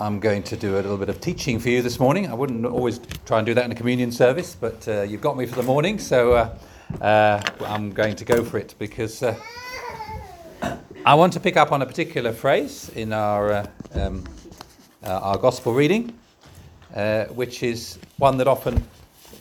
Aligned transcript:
I'm 0.00 0.18
going 0.18 0.42
to 0.44 0.56
do 0.56 0.76
a 0.76 0.76
little 0.76 0.96
bit 0.96 1.10
of 1.10 1.20
teaching 1.20 1.58
for 1.58 1.68
you 1.68 1.82
this 1.82 2.00
morning. 2.00 2.26
I 2.30 2.32
wouldn't 2.32 2.64
always 2.64 3.00
try 3.26 3.36
and 3.36 3.44
do 3.44 3.52
that 3.52 3.66
in 3.66 3.72
a 3.72 3.74
communion 3.74 4.10
service, 4.10 4.56
but 4.58 4.88
uh, 4.88 5.02
you've 5.02 5.20
got 5.20 5.36
me 5.36 5.44
for 5.44 5.56
the 5.56 5.62
morning, 5.62 5.98
so 5.98 6.32
uh, 6.32 6.58
uh, 7.02 7.42
I'm 7.66 7.90
going 7.90 8.16
to 8.16 8.24
go 8.24 8.42
for 8.42 8.56
it 8.56 8.74
because 8.78 9.22
uh, 9.22 9.38
I 11.04 11.14
want 11.14 11.34
to 11.34 11.40
pick 11.40 11.58
up 11.58 11.70
on 11.70 11.82
a 11.82 11.86
particular 11.86 12.32
phrase 12.32 12.88
in 12.94 13.12
our, 13.12 13.52
uh, 13.52 13.66
um, 13.92 14.24
uh, 15.04 15.18
our 15.18 15.36
gospel 15.36 15.74
reading, 15.74 16.18
which 17.34 17.62
is 17.62 17.98
one 18.16 18.38
that 18.38 18.48
often, 18.48 18.82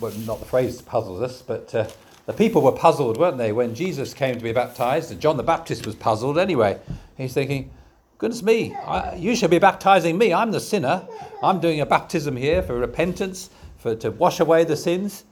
well, 0.01 0.11
not 0.25 0.41
the 0.41 0.45
phrase 0.45 0.81
puzzles 0.81 1.21
us, 1.21 1.41
but 1.41 1.69
the 1.69 2.33
people 2.33 2.61
were 2.61 2.73
puzzled, 2.73 3.15
weren't 3.15 3.37
they, 3.37 3.53
when 3.53 3.73
Jesus 3.73 4.13
came 4.13 4.35
to 4.35 4.43
be 4.43 4.51
baptized, 4.51 5.09
and 5.09 5.21
John 5.21 5.37
the 5.37 5.43
Baptist 5.43 5.85
was 5.85 5.95
puzzled 5.95 6.37
anyway. 6.37 6.77
He's 7.15 7.33
thinking, 7.33 7.71
Goodness 8.19 8.43
me, 8.43 8.75
I, 8.75 9.15
you 9.15 9.33
should 9.33 9.49
be 9.49 9.59
baptizing 9.59 10.17
me. 10.17 10.33
I'm 10.33 10.51
the 10.51 10.59
sinner. 10.59 11.07
I'm 11.41 11.61
doing 11.61 11.79
a 11.79 11.85
baptism 11.85 12.35
here 12.35 12.61
for 12.61 12.77
repentance, 12.77 13.49
for 13.77 13.95
to 13.95 14.11
wash 14.11 14.41
away 14.41 14.65
the 14.65 14.75
sins. 14.75 15.23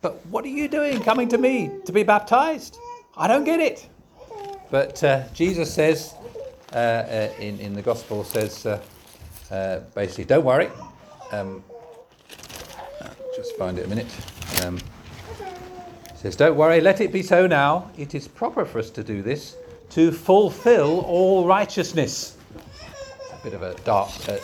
But 0.00 0.24
what 0.26 0.44
are 0.44 0.48
you 0.48 0.68
doing 0.68 1.02
coming 1.02 1.28
to 1.30 1.38
me 1.38 1.72
to 1.86 1.92
be 1.92 2.04
baptized? 2.04 2.78
I 3.16 3.26
don't 3.26 3.42
get 3.42 3.58
it. 3.58 3.88
But 4.70 5.02
uh, 5.02 5.24
Jesus 5.34 5.74
says 5.74 6.14
uh, 6.72 6.76
uh, 6.76 7.30
in, 7.40 7.58
in 7.58 7.74
the 7.74 7.82
gospel, 7.82 8.22
says 8.22 8.64
uh, 8.64 8.80
uh, 9.50 9.80
basically, 9.96 10.26
don't 10.26 10.44
worry. 10.44 10.70
Um, 11.32 11.64
just 13.34 13.56
find 13.56 13.76
it 13.76 13.86
a 13.86 13.88
minute. 13.88 14.14
Um, 14.64 14.78
says, 16.14 16.36
don't 16.36 16.56
worry, 16.56 16.80
let 16.80 17.00
it 17.00 17.12
be 17.12 17.24
so 17.24 17.48
now. 17.48 17.90
It 17.98 18.14
is 18.14 18.28
proper 18.28 18.64
for 18.64 18.78
us 18.78 18.90
to 18.90 19.02
do 19.02 19.20
this 19.20 19.56
to 19.96 20.12
fulfill 20.12 21.00
all 21.06 21.46
righteousness 21.46 22.36
A 23.32 23.42
bit 23.42 23.54
of 23.54 23.62
a 23.62 23.72
dark, 23.76 24.10
a, 24.28 24.38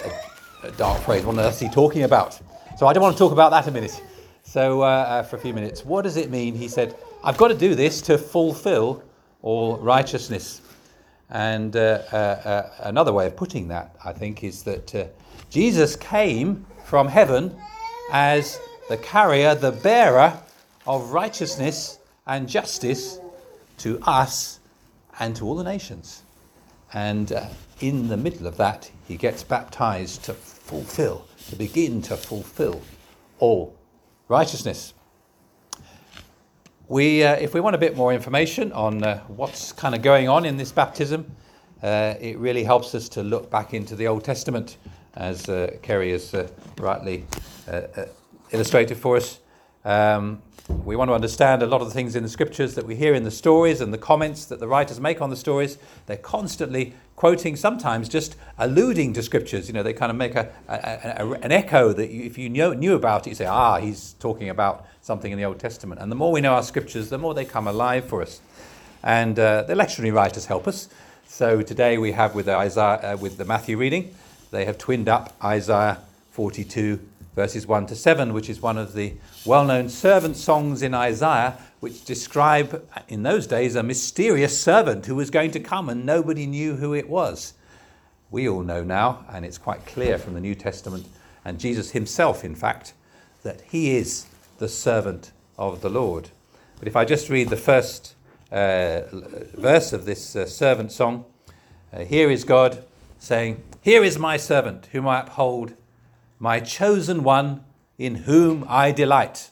a, 0.62 0.70
dark 0.78 1.02
phrase. 1.02 1.26
What 1.26 1.38
on 1.38 1.60
he 1.60 1.68
talking 1.68 2.04
about? 2.04 2.40
So 2.78 2.86
I 2.86 2.94
don't 2.94 3.02
want 3.02 3.14
to 3.14 3.18
talk 3.18 3.32
about 3.32 3.50
that 3.50 3.66
a 3.66 3.70
minute. 3.70 4.02
So 4.44 4.80
uh, 4.80 4.86
uh, 4.86 5.22
for 5.24 5.36
a 5.36 5.38
few 5.38 5.52
minutes, 5.52 5.84
what 5.84 6.04
does 6.04 6.16
it 6.16 6.30
mean? 6.30 6.54
He 6.54 6.68
said, 6.68 6.96
"I've 7.22 7.36
got 7.36 7.48
to 7.48 7.54
do 7.54 7.74
this 7.74 8.00
to 8.02 8.16
fulfil 8.16 9.04
all 9.42 9.76
righteousness." 9.76 10.62
And 11.28 11.76
uh, 11.76 12.00
uh, 12.10 12.16
uh 12.16 12.70
another 12.84 13.12
way 13.12 13.26
of 13.26 13.36
putting 13.36 13.68
that, 13.68 13.94
I 14.02 14.14
think, 14.14 14.44
is 14.44 14.62
that 14.62 14.94
uh, 14.94 15.04
Jesus 15.50 15.96
came 15.96 16.64
from 16.86 17.08
heaven 17.08 17.54
as 18.10 18.58
the 18.88 18.96
carrier, 18.96 19.54
the 19.54 19.72
bearer 19.72 20.32
of 20.86 21.10
righteousness 21.10 21.98
and 22.26 22.48
justice 22.48 23.20
to 23.84 24.00
us 24.04 24.60
and 25.22 25.36
to 25.36 25.46
all 25.46 25.54
the 25.54 25.62
nations. 25.62 26.24
And 26.94 27.30
uh, 27.30 27.46
in 27.80 28.08
the 28.08 28.16
middle 28.16 28.48
of 28.48 28.56
that, 28.56 28.90
he 29.06 29.16
gets 29.16 29.44
baptized 29.44 30.24
to 30.24 30.34
fulfill, 30.34 31.28
to 31.48 31.54
begin 31.54 32.02
to 32.02 32.16
fulfill 32.16 32.82
all 33.38 33.76
righteousness. 34.26 34.94
We, 36.88 37.22
uh, 37.22 37.36
if 37.36 37.54
we 37.54 37.60
want 37.60 37.76
a 37.76 37.78
bit 37.78 37.96
more 37.96 38.12
information 38.12 38.72
on 38.72 39.04
uh, 39.04 39.20
what's 39.28 39.70
kind 39.70 39.94
of 39.94 40.02
going 40.02 40.28
on 40.28 40.44
in 40.44 40.56
this 40.56 40.72
baptism, 40.72 41.30
uh, 41.84 42.14
it 42.20 42.36
really 42.38 42.64
helps 42.64 42.92
us 42.92 43.08
to 43.10 43.22
look 43.22 43.48
back 43.48 43.74
into 43.74 43.94
the 43.94 44.08
Old 44.08 44.24
Testament, 44.24 44.76
as 45.14 45.48
uh, 45.48 45.76
Kerry 45.82 46.10
has 46.10 46.34
uh, 46.34 46.48
rightly 46.78 47.24
illustrated 48.50 48.98
for 48.98 49.16
us. 49.16 49.38
Um, 49.84 50.42
we 50.84 50.94
want 50.94 51.08
to 51.10 51.14
understand 51.14 51.62
a 51.62 51.66
lot 51.66 51.80
of 51.80 51.88
the 51.88 51.94
things 51.94 52.14
in 52.14 52.22
the 52.22 52.28
scriptures 52.28 52.74
that 52.76 52.86
we 52.86 52.94
hear 52.94 53.14
in 53.14 53.24
the 53.24 53.30
stories 53.30 53.80
and 53.80 53.92
the 53.92 53.98
comments 53.98 54.44
that 54.46 54.60
the 54.60 54.68
writers 54.68 55.00
make 55.00 55.20
on 55.20 55.30
the 55.30 55.36
stories. 55.36 55.76
They're 56.06 56.16
constantly 56.16 56.94
quoting, 57.16 57.56
sometimes 57.56 58.08
just 58.08 58.36
alluding 58.58 59.12
to 59.14 59.22
scriptures. 59.22 59.68
You 59.68 59.74
know, 59.74 59.82
they 59.82 59.92
kind 59.92 60.10
of 60.10 60.16
make 60.16 60.34
a, 60.34 60.52
a, 60.68 61.24
a 61.24 61.30
an 61.40 61.52
echo 61.52 61.92
that 61.92 62.10
you, 62.10 62.22
if 62.22 62.38
you 62.38 62.48
knew, 62.48 62.94
about 62.94 63.26
it, 63.26 63.30
you 63.30 63.36
say, 63.36 63.46
ah, 63.46 63.78
he's 63.78 64.14
talking 64.14 64.48
about 64.48 64.86
something 65.02 65.32
in 65.32 65.38
the 65.38 65.44
Old 65.44 65.58
Testament. 65.58 66.00
And 66.00 66.10
the 66.10 66.16
more 66.16 66.30
we 66.30 66.40
know 66.40 66.54
our 66.54 66.62
scriptures, 66.62 67.10
the 67.10 67.18
more 67.18 67.34
they 67.34 67.44
come 67.44 67.66
alive 67.66 68.04
for 68.04 68.22
us. 68.22 68.40
And 69.02 69.38
uh, 69.38 69.62
the 69.62 69.74
lectionary 69.74 70.12
writers 70.12 70.46
help 70.46 70.68
us. 70.68 70.88
So 71.26 71.62
today 71.62 71.98
we 71.98 72.12
have 72.12 72.34
with, 72.34 72.48
Isaiah, 72.48 73.14
uh, 73.14 73.16
with 73.20 73.36
the 73.36 73.44
Matthew 73.44 73.76
reading, 73.76 74.14
they 74.52 74.64
have 74.64 74.78
twinned 74.78 75.08
up 75.08 75.34
Isaiah 75.42 75.98
42 76.30 77.00
verses 77.34 77.66
1 77.66 77.86
to 77.86 77.96
7, 77.96 78.32
which 78.32 78.50
is 78.50 78.60
one 78.60 78.78
of 78.78 78.92
the 78.92 79.14
well 79.44 79.64
known 79.64 79.88
servant 79.88 80.36
songs 80.36 80.82
in 80.82 80.94
Isaiah, 80.94 81.58
which 81.80 82.04
describe, 82.04 82.86
in 83.08 83.22
those 83.22 83.46
days, 83.46 83.74
a 83.74 83.82
mysterious 83.82 84.60
servant 84.60 85.06
who 85.06 85.14
was 85.14 85.30
going 85.30 85.50
to 85.52 85.60
come 85.60 85.88
and 85.88 86.04
nobody 86.04 86.46
knew 86.46 86.76
who 86.76 86.94
it 86.94 87.08
was. 87.08 87.54
We 88.30 88.48
all 88.48 88.62
know 88.62 88.82
now, 88.82 89.24
and 89.30 89.44
it's 89.44 89.58
quite 89.58 89.84
clear 89.84 90.18
from 90.18 90.34
the 90.34 90.40
New 90.40 90.54
Testament, 90.54 91.06
and 91.44 91.58
Jesus 91.58 91.90
himself, 91.90 92.44
in 92.44 92.54
fact, 92.54 92.94
that 93.42 93.60
he 93.62 93.96
is 93.96 94.26
the 94.58 94.68
servant 94.68 95.32
of 95.58 95.80
the 95.80 95.90
Lord. 95.90 96.30
But 96.78 96.88
if 96.88 96.96
I 96.96 97.04
just 97.04 97.28
read 97.28 97.48
the 97.48 97.56
first 97.56 98.14
uh, 98.50 99.02
verse 99.54 99.92
of 99.92 100.04
this 100.04 100.36
uh, 100.36 100.46
servant 100.46 100.92
song, 100.92 101.24
uh, 101.92 102.04
here 102.04 102.30
is 102.30 102.44
God 102.44 102.84
saying, 103.18 103.62
Here 103.82 104.02
is 104.02 104.18
my 104.18 104.36
servant, 104.36 104.86
whom 104.92 105.06
I 105.06 105.20
uphold 105.20 105.74
my 106.42 106.58
chosen 106.58 107.22
one 107.22 107.62
in 107.98 108.16
whom 108.16 108.66
I 108.68 108.90
delight. 108.90 109.50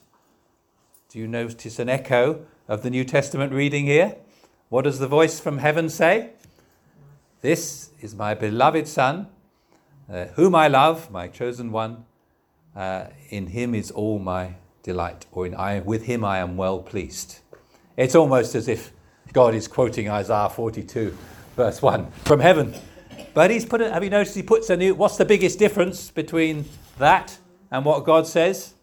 Do 1.08 1.20
you 1.20 1.28
notice 1.28 1.78
an 1.78 1.88
echo 1.88 2.44
of 2.66 2.82
the 2.82 2.90
New 2.90 3.04
Testament 3.04 3.52
reading 3.52 3.84
here? 3.84 4.16
What 4.70 4.82
does 4.82 4.98
the 4.98 5.06
voice 5.06 5.38
from 5.38 5.58
heaven 5.58 5.88
say? 5.88 6.30
This 7.42 7.90
is 8.00 8.16
my 8.16 8.34
beloved 8.34 8.88
Son, 8.88 9.28
uh, 10.12 10.24
whom 10.34 10.56
I 10.56 10.66
love, 10.66 11.12
my 11.12 11.28
chosen 11.28 11.70
one. 11.70 12.06
Uh, 12.74 13.04
in 13.28 13.46
him 13.46 13.72
is 13.72 13.92
all 13.92 14.18
my 14.18 14.54
delight, 14.82 15.26
or 15.30 15.46
in 15.46 15.54
I, 15.54 15.78
with 15.78 16.06
him 16.06 16.24
I 16.24 16.38
am 16.38 16.56
well 16.56 16.80
pleased. 16.80 17.38
It's 17.96 18.16
almost 18.16 18.56
as 18.56 18.66
if 18.66 18.92
God 19.32 19.54
is 19.54 19.68
quoting 19.68 20.10
Isaiah 20.10 20.48
42, 20.48 21.16
verse 21.54 21.80
1 21.80 22.10
from 22.24 22.40
heaven. 22.40 22.74
But 23.34 23.50
he's 23.50 23.64
put 23.64 23.80
it, 23.80 23.92
have 23.92 24.04
you 24.04 24.10
noticed 24.10 24.34
he 24.34 24.42
puts 24.42 24.70
a 24.70 24.76
new, 24.76 24.94
what's 24.94 25.16
the 25.16 25.24
biggest 25.24 25.58
difference 25.58 26.10
between 26.10 26.64
that 26.98 27.38
and 27.70 27.84
what 27.84 28.04
God 28.04 28.26
says? 28.26 28.74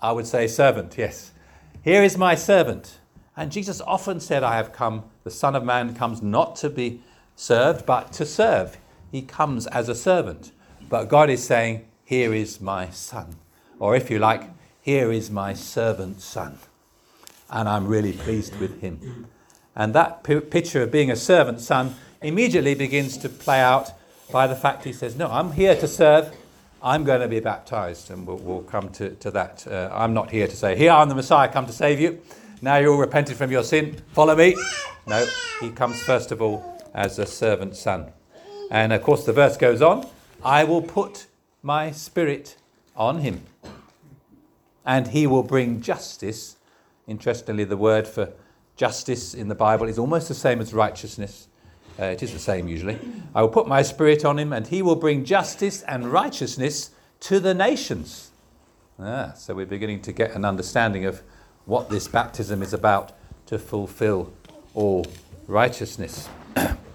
I 0.00 0.12
would 0.12 0.26
say 0.26 0.46
servant, 0.46 0.96
yes. 0.96 1.32
Here 1.82 2.02
is 2.02 2.18
my 2.18 2.34
servant. 2.34 2.98
And 3.36 3.52
Jesus 3.52 3.80
often 3.80 4.20
said, 4.20 4.42
I 4.42 4.56
have 4.56 4.72
come, 4.72 5.04
the 5.24 5.30
Son 5.30 5.54
of 5.54 5.64
Man 5.64 5.94
comes 5.94 6.22
not 6.22 6.56
to 6.56 6.70
be 6.70 7.02
served, 7.34 7.84
but 7.86 8.12
to 8.14 8.24
serve. 8.24 8.78
He 9.12 9.22
comes 9.22 9.66
as 9.66 9.88
a 9.88 9.94
servant. 9.94 10.52
But 10.88 11.08
God 11.08 11.30
is 11.30 11.44
saying, 11.44 11.86
Here 12.04 12.32
is 12.32 12.60
my 12.60 12.90
son. 12.90 13.36
Or 13.78 13.94
if 13.94 14.10
you 14.10 14.18
like, 14.18 14.50
here 14.80 15.10
is 15.10 15.30
my 15.30 15.52
servant 15.52 16.20
son. 16.20 16.58
And 17.50 17.68
I'm 17.68 17.86
really 17.86 18.12
pleased 18.12 18.56
with 18.60 18.80
him. 18.80 19.26
And 19.74 19.94
that 19.94 20.24
p- 20.24 20.40
picture 20.40 20.82
of 20.82 20.90
being 20.90 21.10
a 21.10 21.16
servant 21.16 21.60
son 21.60 21.94
immediately 22.22 22.74
begins 22.74 23.16
to 23.18 23.28
play 23.28 23.60
out 23.60 23.92
by 24.30 24.46
the 24.46 24.56
fact 24.56 24.84
he 24.84 24.92
says, 24.92 25.16
No, 25.16 25.28
I'm 25.28 25.52
here 25.52 25.76
to 25.76 25.88
serve. 25.88 26.34
I'm 26.82 27.04
going 27.04 27.20
to 27.20 27.28
be 27.28 27.40
baptized, 27.40 28.10
and 28.10 28.26
we'll, 28.26 28.36
we'll 28.36 28.62
come 28.62 28.90
to, 28.90 29.10
to 29.16 29.30
that. 29.32 29.66
Uh, 29.66 29.90
I'm 29.92 30.14
not 30.14 30.30
here 30.30 30.46
to 30.46 30.56
say, 30.56 30.76
Here, 30.76 30.90
I'm 30.90 31.08
the 31.08 31.14
Messiah, 31.14 31.48
come 31.48 31.66
to 31.66 31.72
save 31.72 32.00
you. 32.00 32.20
Now 32.62 32.76
you're 32.76 32.92
all 32.92 32.98
repented 32.98 33.36
from 33.36 33.50
your 33.50 33.62
sin, 33.62 34.00
follow 34.12 34.34
me. 34.34 34.56
No, 35.06 35.26
he 35.60 35.70
comes 35.70 36.02
first 36.02 36.32
of 36.32 36.40
all 36.40 36.80
as 36.94 37.18
a 37.18 37.26
servant 37.26 37.76
son. 37.76 38.12
And 38.70 38.92
of 38.92 39.02
course, 39.02 39.24
the 39.24 39.32
verse 39.32 39.56
goes 39.56 39.82
on 39.82 40.06
I 40.44 40.64
will 40.64 40.82
put 40.82 41.26
my 41.62 41.90
spirit 41.90 42.56
on 42.96 43.18
him, 43.18 43.42
and 44.84 45.08
he 45.08 45.26
will 45.26 45.42
bring 45.42 45.80
justice. 45.80 46.56
Interestingly, 47.06 47.64
the 47.64 47.76
word 47.76 48.06
for 48.06 48.32
justice 48.76 49.34
in 49.34 49.48
the 49.48 49.54
Bible 49.54 49.86
is 49.86 49.98
almost 49.98 50.28
the 50.28 50.34
same 50.34 50.60
as 50.60 50.74
righteousness. 50.74 51.48
Uh, 51.98 52.04
it 52.04 52.22
is 52.22 52.32
the 52.32 52.38
same 52.38 52.68
usually. 52.68 52.98
I 53.34 53.40
will 53.42 53.48
put 53.48 53.66
my 53.66 53.82
spirit 53.82 54.24
on 54.24 54.38
him, 54.38 54.52
and 54.52 54.66
he 54.66 54.82
will 54.82 54.96
bring 54.96 55.24
justice 55.24 55.82
and 55.82 56.12
righteousness 56.12 56.90
to 57.20 57.40
the 57.40 57.54
nations. 57.54 58.30
Ah, 58.98 59.32
so 59.34 59.54
we're 59.54 59.66
beginning 59.66 60.02
to 60.02 60.12
get 60.12 60.32
an 60.32 60.44
understanding 60.44 61.04
of 61.04 61.22
what 61.64 61.88
this 61.90 62.08
baptism 62.08 62.62
is 62.62 62.72
about 62.72 63.12
to 63.46 63.58
fulfill 63.58 64.32
all 64.74 65.06
righteousness. 65.46 66.28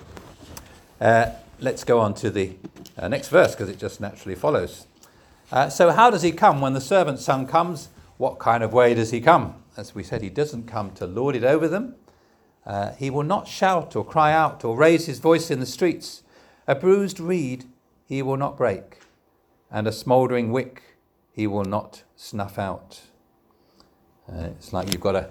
uh, 1.01 1.31
let's 1.59 1.83
go 1.83 1.99
on 1.99 2.13
to 2.15 2.29
the 2.29 2.53
uh, 2.97 3.07
next 3.07 3.29
verse 3.29 3.55
because 3.55 3.69
it 3.69 3.77
just 3.79 4.01
naturally 4.01 4.35
follows. 4.35 4.87
Uh, 5.51 5.69
so, 5.69 5.91
how 5.91 6.09
does 6.09 6.21
he 6.21 6.31
come 6.31 6.61
when 6.61 6.73
the 6.73 6.81
servant 6.81 7.19
son 7.19 7.45
comes? 7.45 7.89
What 8.17 8.39
kind 8.39 8.63
of 8.63 8.71
way 8.71 8.93
does 8.93 9.11
he 9.11 9.19
come? 9.19 9.55
As 9.75 9.95
we 9.95 10.03
said, 10.03 10.21
he 10.21 10.29
doesn't 10.29 10.67
come 10.67 10.91
to 10.91 11.05
lord 11.05 11.35
it 11.35 11.43
over 11.43 11.67
them, 11.67 11.95
uh, 12.65 12.91
he 12.93 13.09
will 13.09 13.23
not 13.23 13.47
shout 13.47 13.95
or 13.95 14.05
cry 14.05 14.33
out 14.33 14.63
or 14.63 14.77
raise 14.77 15.05
his 15.05 15.19
voice 15.19 15.49
in 15.49 15.59
the 15.59 15.65
streets. 15.65 16.23
A 16.67 16.75
bruised 16.75 17.19
reed 17.19 17.65
he 18.07 18.21
will 18.21 18.37
not 18.37 18.57
break, 18.57 18.99
and 19.71 19.87
a 19.87 19.91
smouldering 19.91 20.51
wick 20.51 20.83
he 21.31 21.47
will 21.47 21.65
not 21.65 22.03
snuff 22.15 22.59
out. 22.59 23.01
Uh, 24.31 24.49
it's 24.57 24.73
like 24.73 24.91
you've 24.91 25.01
got 25.01 25.15
a, 25.15 25.29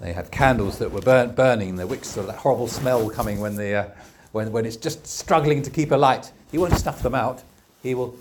they 0.00 0.12
have 0.12 0.30
candles 0.30 0.78
that 0.78 0.90
were 0.90 1.00
burn, 1.00 1.34
burning, 1.34 1.76
the 1.76 1.86
wicks, 1.86 2.12
that 2.14 2.28
horrible 2.36 2.68
smell 2.68 3.08
coming 3.08 3.40
when, 3.40 3.56
the, 3.56 3.74
uh, 3.74 3.88
when, 4.32 4.50
when 4.52 4.66
it's 4.66 4.76
just 4.76 5.06
struggling 5.06 5.62
to 5.62 5.70
keep 5.70 5.90
alight. 5.90 6.32
He 6.50 6.58
won't 6.58 6.74
snuff 6.74 7.02
them 7.02 7.14
out. 7.14 7.42
He 7.82 7.94
will 7.94 8.14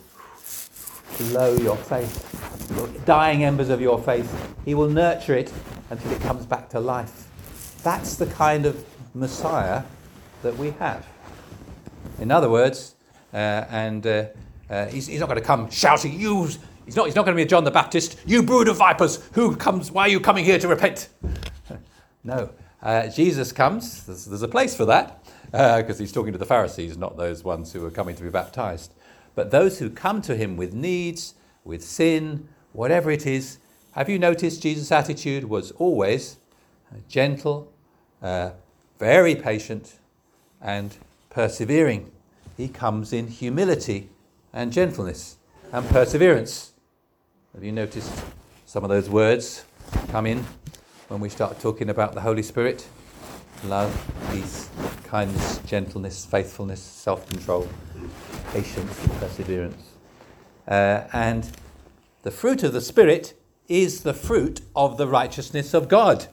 blow 1.18 1.56
your 1.56 1.78
your 2.76 2.88
dying 3.06 3.44
embers 3.44 3.70
of 3.70 3.82
your 3.82 4.00
faith. 4.02 4.32
He 4.66 4.74
will 4.74 4.90
nurture 4.90 5.36
it 5.36 5.52
until 5.90 6.12
it 6.12 6.22
comes 6.22 6.46
back 6.46 6.70
to 6.70 6.80
life. 6.80 7.30
That's 7.86 8.16
the 8.16 8.26
kind 8.26 8.66
of 8.66 8.84
Messiah 9.14 9.84
that 10.42 10.58
we 10.58 10.72
have. 10.80 11.06
In 12.20 12.32
other 12.32 12.50
words, 12.50 12.96
uh, 13.32 13.38
and 13.70 14.08
uh, 14.08 14.26
uh, 14.72 14.88
he's, 14.88 15.06
he's, 15.06 15.20
not 15.20 15.28
going 15.28 15.40
to 15.40 15.46
come 15.46 15.70
shouting, 15.70 16.20
"You!" 16.20 16.46
He's 16.86 16.96
not. 16.96 17.06
He's 17.06 17.14
not 17.14 17.26
going 17.26 17.36
to 17.36 17.40
be 17.40 17.44
a 17.44 17.48
John 17.48 17.64
the 17.64 17.70
Baptist. 17.70 18.20
You 18.26 18.42
brood 18.42 18.70
of 18.70 18.78
vipers! 18.78 19.24
Who 19.34 19.56
comes? 19.56 19.92
Why 19.92 20.02
are 20.02 20.08
you 20.08 20.20
coming 20.20 20.44
here 20.44 20.58
to 20.58 20.68
repent? 20.68 21.10
no, 22.24 22.50
uh, 22.82 23.06
Jesus 23.10 23.52
comes. 23.52 24.04
There's, 24.08 24.26
there's, 24.26 24.42
a 24.42 24.48
place 24.48 24.76
for 24.76 24.86
that 24.86 25.24
because 25.52 26.00
uh, 26.00 26.00
he's 26.00 26.12
talking 26.12 26.34
to 26.34 26.40
the 26.40 26.46
Pharisees, 26.46 26.98
not 26.98 27.18
those 27.18 27.44
ones 27.44 27.72
who 27.72 27.86
are 27.86 27.92
coming 27.92 28.16
to 28.16 28.24
be 28.24 28.30
baptized. 28.30 28.96
But 29.36 29.52
those 29.52 29.78
who 29.78 29.92
come 29.92 30.24
to 30.24 30.36
him 30.36 30.58
with 30.58 30.74
needs, 30.74 31.36
with 31.64 31.84
sin, 31.84 32.50
whatever 32.74 33.12
it 33.12 33.28
is, 33.28 33.60
have 33.92 34.10
you 34.10 34.18
noticed 34.18 34.64
Jesus' 34.64 34.92
attitude 34.92 35.44
was 35.44 35.70
always 35.74 36.38
gentle, 37.08 37.72
uh, 38.26 38.50
very 38.98 39.36
patient, 39.36 40.00
and 40.60 40.98
persevering. 41.30 42.12
He 42.58 42.68
comes 42.68 43.14
in 43.14 43.28
humility 43.28 44.10
and 44.52 44.74
gentleness 44.74 45.38
and 45.72 45.88
perseverance. 45.90 46.72
Have 47.54 47.64
you 47.64 47.72
noticed 47.72 48.12
some 48.66 48.84
of 48.84 48.90
those 48.90 49.10
words 49.10 49.66
come 50.10 50.26
in 50.26 50.44
when 51.08 51.20
we 51.20 51.30
start 51.30 51.60
talking 51.60 51.90
about 51.90 52.16
the 52.16 52.22
Holy 52.22 52.42
Spirit? 52.42 52.88
Love, 53.64 53.94
peace, 54.32 54.70
kindness, 55.04 55.60
gentleness, 55.60 56.26
faithfulness, 56.26 56.82
self 56.82 57.30
control, 57.30 57.68
patience, 58.52 59.08
perseverance. 59.20 59.92
Uh, 60.68 61.04
and 61.14 61.52
the 62.24 62.32
fruit 62.32 62.64
of 62.64 62.74
the 62.74 62.82
Spirit 62.82 63.40
is 63.68 64.02
the 64.02 64.16
fruit 64.16 64.62
of 64.76 64.98
the 64.98 65.08
righteousness 65.08 65.76
of 65.76 65.88
God. 65.88 66.28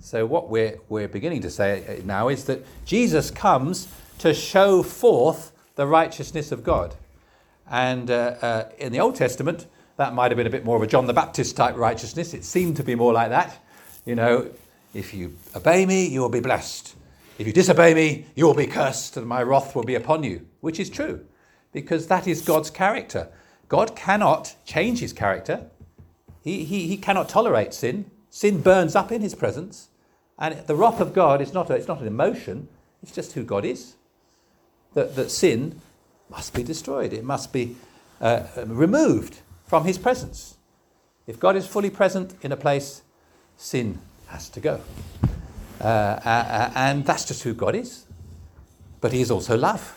So, 0.00 0.24
what 0.24 0.48
we're, 0.48 0.78
we're 0.88 1.08
beginning 1.08 1.42
to 1.42 1.50
say 1.50 2.00
now 2.04 2.28
is 2.28 2.44
that 2.44 2.64
Jesus 2.86 3.30
comes 3.30 3.86
to 4.18 4.32
show 4.32 4.82
forth 4.82 5.52
the 5.76 5.86
righteousness 5.86 6.52
of 6.52 6.64
God. 6.64 6.94
And 7.70 8.10
uh, 8.10 8.36
uh, 8.40 8.68
in 8.78 8.92
the 8.92 9.00
Old 9.00 9.14
Testament, 9.14 9.66
that 9.96 10.14
might 10.14 10.30
have 10.30 10.36
been 10.38 10.46
a 10.46 10.50
bit 10.50 10.64
more 10.64 10.76
of 10.76 10.82
a 10.82 10.86
John 10.86 11.06
the 11.06 11.12
Baptist 11.12 11.54
type 11.54 11.76
righteousness. 11.76 12.32
It 12.32 12.44
seemed 12.44 12.76
to 12.78 12.82
be 12.82 12.94
more 12.94 13.12
like 13.12 13.28
that. 13.28 13.62
You 14.06 14.14
know, 14.14 14.50
if 14.94 15.12
you 15.12 15.36
obey 15.54 15.84
me, 15.84 16.06
you 16.06 16.20
will 16.20 16.30
be 16.30 16.40
blessed. 16.40 16.94
If 17.38 17.46
you 17.46 17.52
disobey 17.52 17.92
me, 17.92 18.26
you 18.34 18.46
will 18.46 18.54
be 18.54 18.66
cursed, 18.66 19.18
and 19.18 19.26
my 19.26 19.42
wrath 19.42 19.74
will 19.74 19.84
be 19.84 19.94
upon 19.94 20.22
you, 20.22 20.46
which 20.60 20.80
is 20.80 20.88
true, 20.88 21.24
because 21.72 22.06
that 22.06 22.26
is 22.26 22.40
God's 22.40 22.70
character. 22.70 23.28
God 23.68 23.94
cannot 23.94 24.56
change 24.64 25.00
his 25.00 25.12
character, 25.12 25.66
he, 26.42 26.64
he, 26.64 26.88
he 26.88 26.96
cannot 26.96 27.28
tolerate 27.28 27.74
sin. 27.74 28.10
Sin 28.30 28.62
burns 28.62 28.96
up 28.96 29.12
in 29.12 29.20
his 29.20 29.34
presence. 29.34 29.89
And 30.40 30.66
the 30.66 30.74
wrath 30.74 31.00
of 31.00 31.12
God 31.12 31.42
is 31.42 31.52
not, 31.52 31.68
a, 31.70 31.74
it's 31.74 31.86
not 31.86 32.00
an 32.00 32.06
emotion, 32.06 32.68
it's 33.02 33.12
just 33.12 33.32
who 33.34 33.44
God 33.44 33.64
is 33.64 33.94
that, 34.94 35.14
that 35.14 35.30
sin 35.30 35.80
must 36.30 36.54
be 36.54 36.62
destroyed, 36.62 37.12
it 37.12 37.24
must 37.24 37.52
be 37.52 37.76
uh, 38.20 38.44
removed 38.66 39.40
from 39.66 39.84
his 39.84 39.98
presence. 39.98 40.56
If 41.26 41.38
God 41.38 41.56
is 41.56 41.66
fully 41.66 41.90
present 41.90 42.34
in 42.42 42.52
a 42.52 42.56
place, 42.56 43.02
sin 43.56 43.98
has 44.28 44.48
to 44.50 44.60
go. 44.60 44.80
Uh, 45.80 46.70
and 46.74 47.04
that's 47.04 47.24
just 47.24 47.42
who 47.42 47.54
God 47.54 47.74
is. 47.74 48.06
But 49.00 49.12
he 49.12 49.20
is 49.20 49.30
also 49.30 49.56
love. 49.56 49.96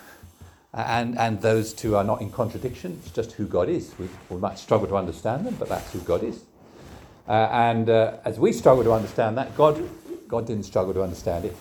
And, 0.73 1.17
and 1.19 1.41
those 1.41 1.73
two 1.73 1.95
are 1.95 2.03
not 2.03 2.21
in 2.21 2.31
contradiction, 2.31 2.99
it's 3.03 3.11
just 3.11 3.33
who 3.33 3.45
God 3.45 3.69
is. 3.69 3.93
We, 3.99 4.09
we 4.29 4.37
might 4.37 4.57
struggle 4.57 4.87
to 4.87 4.97
understand 4.97 5.45
them, 5.45 5.55
but 5.59 5.69
that's 5.69 5.91
who 5.93 5.99
God 5.99 6.23
is. 6.23 6.43
Uh, 7.27 7.31
and 7.51 7.89
uh, 7.89 8.17
as 8.25 8.39
we 8.39 8.51
struggle 8.51 8.83
to 8.83 8.91
understand 8.91 9.37
that, 9.37 9.55
God, 9.55 9.87
God 10.27 10.47
didn't 10.47 10.63
struggle 10.63 10.93
to 10.93 11.03
understand 11.03 11.45
it 11.45 11.55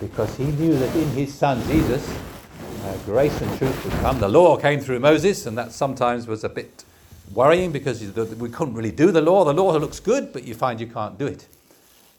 because 0.00 0.34
he 0.36 0.44
knew 0.44 0.76
that 0.78 0.94
in 0.96 1.08
his 1.10 1.34
son 1.34 1.62
Jesus, 1.66 2.08
uh, 2.84 2.96
grace 3.04 3.40
and 3.40 3.58
truth 3.58 3.84
would 3.84 3.94
come. 3.94 4.18
The 4.18 4.28
law 4.28 4.56
came 4.56 4.80
through 4.80 5.00
Moses, 5.00 5.46
and 5.46 5.58
that 5.58 5.72
sometimes 5.72 6.26
was 6.26 6.44
a 6.44 6.48
bit 6.48 6.84
worrying 7.34 7.72
because 7.72 8.00
we 8.00 8.48
couldn't 8.48 8.74
really 8.74 8.92
do 8.92 9.10
the 9.10 9.20
law. 9.20 9.44
The 9.44 9.52
law 9.52 9.72
looks 9.76 10.00
good, 10.00 10.32
but 10.32 10.44
you 10.44 10.54
find 10.54 10.80
you 10.80 10.86
can't 10.86 11.18
do 11.18 11.26
it. 11.26 11.46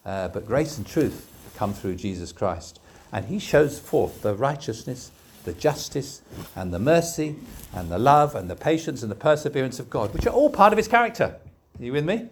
Uh, 0.06 0.28
but 0.28 0.46
grace 0.46 0.78
and 0.78 0.86
truth 0.86 1.28
come 1.56 1.74
through 1.74 1.96
Jesus 1.96 2.32
Christ. 2.32 2.80
And 3.12 3.26
he 3.26 3.40
shows 3.40 3.80
forth 3.80 4.22
the 4.22 4.36
righteousness, 4.36 5.12
the 5.44 5.54
justice, 5.54 6.22
and 6.56 6.74
the 6.74 6.80
mercy, 6.80 7.36
and 7.74 7.90
the 7.90 7.98
love, 7.98 8.36
and 8.36 8.50
the 8.50 8.56
patience, 8.56 9.02
and 9.02 9.12
the 9.12 9.16
perseverance 9.16 9.80
of 9.80 9.90
God, 9.90 10.14
which 10.14 10.28
are 10.28 10.34
all 10.34 10.50
part 10.50 10.74
of 10.74 10.78
his 10.78 10.88
character. 10.88 11.36
Are 11.80 11.84
you 11.84 11.94
with 11.94 12.06
me? 12.06 12.30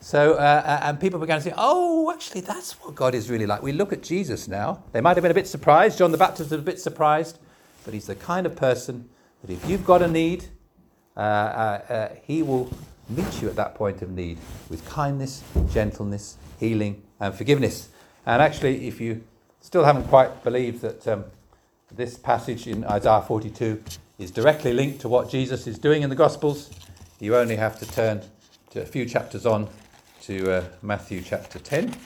So, 0.00 0.34
uh, 0.34 0.36
uh 0.36 0.80
and 0.84 0.98
people 0.98 1.20
began 1.20 1.38
to 1.38 1.44
say, 1.44 1.54
oh, 1.56 2.10
actually, 2.12 2.40
that's 2.40 2.72
what 2.80 2.94
God 2.94 3.14
is 3.14 3.30
really 3.30 3.46
like. 3.46 3.62
We 3.62 3.72
look 3.72 3.92
at 3.92 4.02
Jesus 4.02 4.48
now. 4.48 4.82
They 4.92 5.00
might 5.00 5.16
have 5.16 5.22
been 5.22 5.30
a 5.30 5.34
bit 5.34 5.46
surprised. 5.46 5.98
John 5.98 6.10
the 6.10 6.18
Baptist 6.18 6.50
was 6.50 6.60
a 6.60 6.62
bit 6.62 6.80
surprised. 6.80 7.38
But 7.84 7.94
he's 7.94 8.06
the 8.06 8.14
kind 8.14 8.46
of 8.46 8.56
person 8.56 9.08
that 9.42 9.52
if 9.52 9.68
you've 9.68 9.84
got 9.84 10.02
a 10.02 10.08
need, 10.08 10.46
uh, 11.16 11.20
uh, 11.20 11.22
uh, 11.88 12.08
he 12.22 12.42
will 12.42 12.70
meet 13.08 13.42
you 13.42 13.48
at 13.48 13.56
that 13.56 13.74
point 13.74 14.02
of 14.02 14.10
need 14.10 14.38
with 14.68 14.86
kindness, 14.88 15.42
gentleness, 15.72 16.36
healing, 16.58 17.02
and 17.18 17.34
forgiveness. 17.34 17.88
And 18.26 18.40
actually, 18.40 18.86
if 18.86 19.00
you 19.00 19.24
still 19.60 19.84
haven't 19.84 20.04
quite 20.04 20.44
believed 20.44 20.82
that 20.82 21.06
um, 21.08 21.24
this 21.92 22.16
passage 22.16 22.66
in 22.66 22.84
Isaiah 22.84 23.22
42 23.22 23.82
is 24.18 24.30
directly 24.30 24.72
linked 24.72 25.00
to 25.00 25.08
what 25.08 25.30
Jesus 25.30 25.66
is 25.66 25.78
doing 25.78 26.02
in 26.02 26.10
the 26.10 26.16
Gospels, 26.16 26.70
you 27.18 27.36
only 27.36 27.56
have 27.56 27.78
to 27.80 27.86
turn 27.86 28.22
to 28.70 28.82
a 28.82 28.86
few 28.86 29.04
chapters 29.04 29.44
on 29.44 29.68
to 30.22 30.52
uh, 30.52 30.64
Matthew 30.82 31.22
chapter 31.22 31.58
10. 31.58 31.96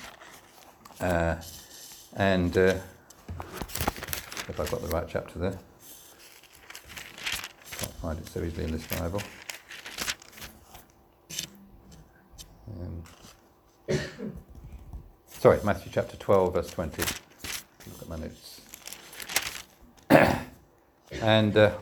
Uh, 1.00 1.36
and 2.16 2.56
uh, 2.56 2.74
if 4.48 4.60
I've 4.60 4.70
got 4.70 4.82
the 4.82 4.88
right 4.88 5.06
chapter 5.08 5.38
there. 5.38 5.58
Can't 7.78 7.92
find 7.94 8.18
it 8.18 8.28
so 8.28 8.42
easily 8.42 8.64
in 8.64 8.72
this 8.72 8.86
Bible. 8.86 9.20
Um, 12.68 13.98
sorry, 15.26 15.58
Matthew 15.64 15.90
chapter 15.92 16.16
12, 16.16 16.54
verse 16.54 16.70
20. 16.70 17.02
Look 17.02 18.02
at 18.02 18.08
my 18.08 18.16
notes. 18.16 18.60
and 21.20 21.56
uh, 21.56 21.72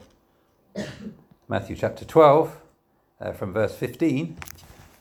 Matthew 1.46 1.76
chapter 1.76 2.06
12, 2.06 2.56
uh, 3.20 3.32
from 3.32 3.52
verse 3.52 3.74
15, 3.76 4.38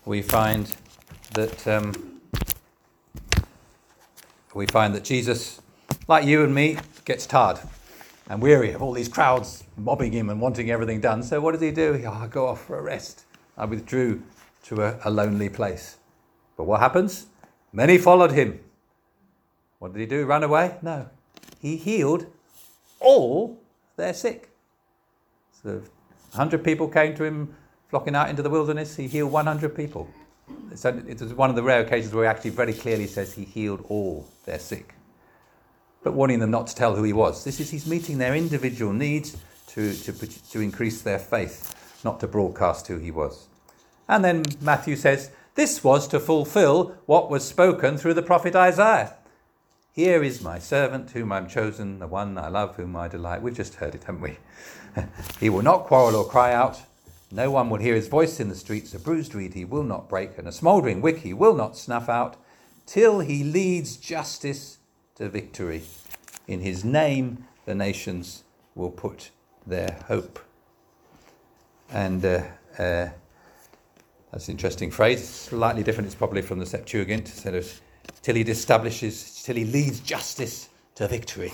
we 0.04 0.22
find 0.22 0.76
that 1.34 1.68
um, 1.68 2.22
we 4.54 4.66
find 4.68 4.94
that 4.96 5.04
Jesus, 5.04 5.62
like 6.08 6.26
you 6.26 6.44
and 6.44 6.54
me, 6.54 6.78
gets 7.06 7.26
tired 7.26 7.60
and 8.30 8.42
weary 8.42 8.72
of 8.72 8.82
all 8.82 8.94
these 8.94 9.08
crowds 9.08 9.64
mobbing 9.78 10.12
him 10.12 10.30
and 10.30 10.40
wanting 10.40 10.72
everything 10.72 11.02
done. 11.02 11.24
So 11.24 11.42
what 11.42 11.54
does 11.54 11.62
he 11.62 11.72
do? 11.72 11.94
He, 11.94 12.06
oh, 12.06 12.28
go 12.30 12.48
off 12.48 12.66
for 12.66 12.78
a 12.78 12.82
rest. 12.82 13.26
I 13.58 13.66
withdrew 13.66 14.22
to 14.66 14.82
a, 14.82 15.00
a 15.06 15.12
lonely 15.12 15.50
place. 15.50 15.98
But 16.58 16.66
what 16.66 16.80
happens? 16.80 17.28
Many 17.74 17.98
followed 17.98 18.32
him. 18.32 18.60
What 19.80 19.94
did 19.94 20.00
he 20.00 20.06
do? 20.06 20.26
Run 20.26 20.44
away? 20.44 20.78
No. 20.82 21.10
He 21.60 21.78
healed 21.78 22.26
all 23.00 23.60
their 23.96 24.14
sick. 24.14 24.50
So 25.64 25.82
100 26.32 26.64
people 26.64 26.88
came 26.88 27.16
to 27.16 27.24
him 27.24 27.56
flocking 27.90 28.16
out 28.16 28.30
into 28.30 28.42
the 28.42 28.50
wilderness. 28.50 28.96
He 28.96 29.08
healed 29.08 29.32
100 29.32 29.76
people. 29.76 30.10
So 30.76 30.90
it 31.08 31.20
was 31.20 31.34
one 31.34 31.50
of 31.50 31.56
the 31.56 31.64
rare 31.64 31.82
occasions 31.82 32.14
where 32.14 32.24
he 32.24 32.30
actually 32.30 32.52
very 32.52 32.74
clearly 32.74 33.08
says 33.08 33.34
he 33.34 33.44
healed 33.44 33.86
all 33.90 34.28
their 34.46 34.60
sick 34.60 34.96
but 36.04 36.14
warning 36.14 36.40
them 36.40 36.52
not 36.52 36.68
to 36.68 36.76
tell 36.76 36.96
who 36.96 37.04
he 37.04 37.14
was. 37.14 37.44
This 37.44 37.60
is 37.60 37.70
he's 37.70 37.86
meeting 37.86 38.18
their 38.18 38.36
individual 38.36 38.94
needs 38.94 39.38
to, 39.68 39.94
to, 39.94 40.14
to 40.52 40.60
increase 40.60 41.02
their 41.02 41.20
faith, 41.20 42.02
not 42.04 42.20
to 42.20 42.28
broadcast 42.28 42.88
who 42.88 42.98
he 42.98 43.12
was. 43.12 43.48
And 44.08 44.26
then 44.26 44.44
Matthew 44.60 44.96
says, 44.96 45.32
This 45.56 45.84
was 45.84 46.08
to 46.10 46.20
fulfill 46.20 46.98
what 47.06 47.30
was 47.30 47.48
spoken 47.48 47.98
through 47.98 48.16
the 48.16 48.22
prophet 48.22 48.56
Isaiah. 48.56 49.16
Here 49.94 50.24
is 50.24 50.42
my 50.42 50.58
servant 50.58 51.12
whom 51.12 51.32
I'm 51.32 51.48
chosen, 51.48 52.00
the 52.00 52.08
one 52.08 52.38
I 52.38 52.48
love, 52.48 52.78
whom 52.78 52.96
I 52.96 53.08
delight. 53.08 53.42
We've 53.42 53.56
just 53.56 53.76
heard 53.76 53.94
it, 53.94 54.06
haven't 54.06 54.22
we? 54.22 54.38
he 55.40 55.50
will 55.50 55.62
not 55.62 55.86
quarrel 55.86 56.16
or 56.16 56.26
cry 56.26 56.54
out. 56.54 56.82
No 57.34 57.50
one 57.50 57.70
will 57.70 57.80
hear 57.80 57.96
his 57.96 58.10
voice 58.10 58.42
in 58.42 58.50
the 58.50 58.56
streets. 58.56 58.94
A 58.94 59.00
bruised 59.00 59.34
reed 59.34 59.54
he 59.54 59.64
will 59.64 59.84
not 59.84 60.10
break, 60.10 60.38
and 60.38 60.48
a 60.48 60.52
smouldering 60.52 61.02
wick 61.02 61.20
he 61.20 61.34
will 61.34 61.56
not 61.56 61.78
snuff 61.78 62.10
out, 62.10 62.36
till 62.86 63.22
he 63.22 63.44
leads 63.44 63.96
justice 63.96 64.80
to 65.16 65.30
victory. 65.30 65.84
In 66.48 66.60
his 66.60 66.84
name, 66.84 67.46
the 67.66 67.74
nations 67.74 68.44
will 68.76 68.90
put 68.90 69.32
their 69.66 69.98
hope. 70.08 70.40
And 71.90 72.24
uh, 72.26 72.44
uh, 72.78 73.10
that's 74.32 74.48
an 74.48 74.52
interesting 74.52 74.92
phrase. 74.92 75.28
Slightly 75.28 75.84
different, 75.84 76.08
it's 76.08 76.16
probably 76.16 76.42
from 76.42 76.60
the 76.60 76.66
Septuagint. 76.66 77.30
Sort 77.30 77.56
of, 77.56 77.82
till 78.22 78.36
he 78.36 78.42
establishes, 78.42 79.42
till 79.44 79.56
he 79.56 79.64
leads 79.64 80.02
justice 80.02 80.68
to 80.96 81.08
victory. 81.08 81.54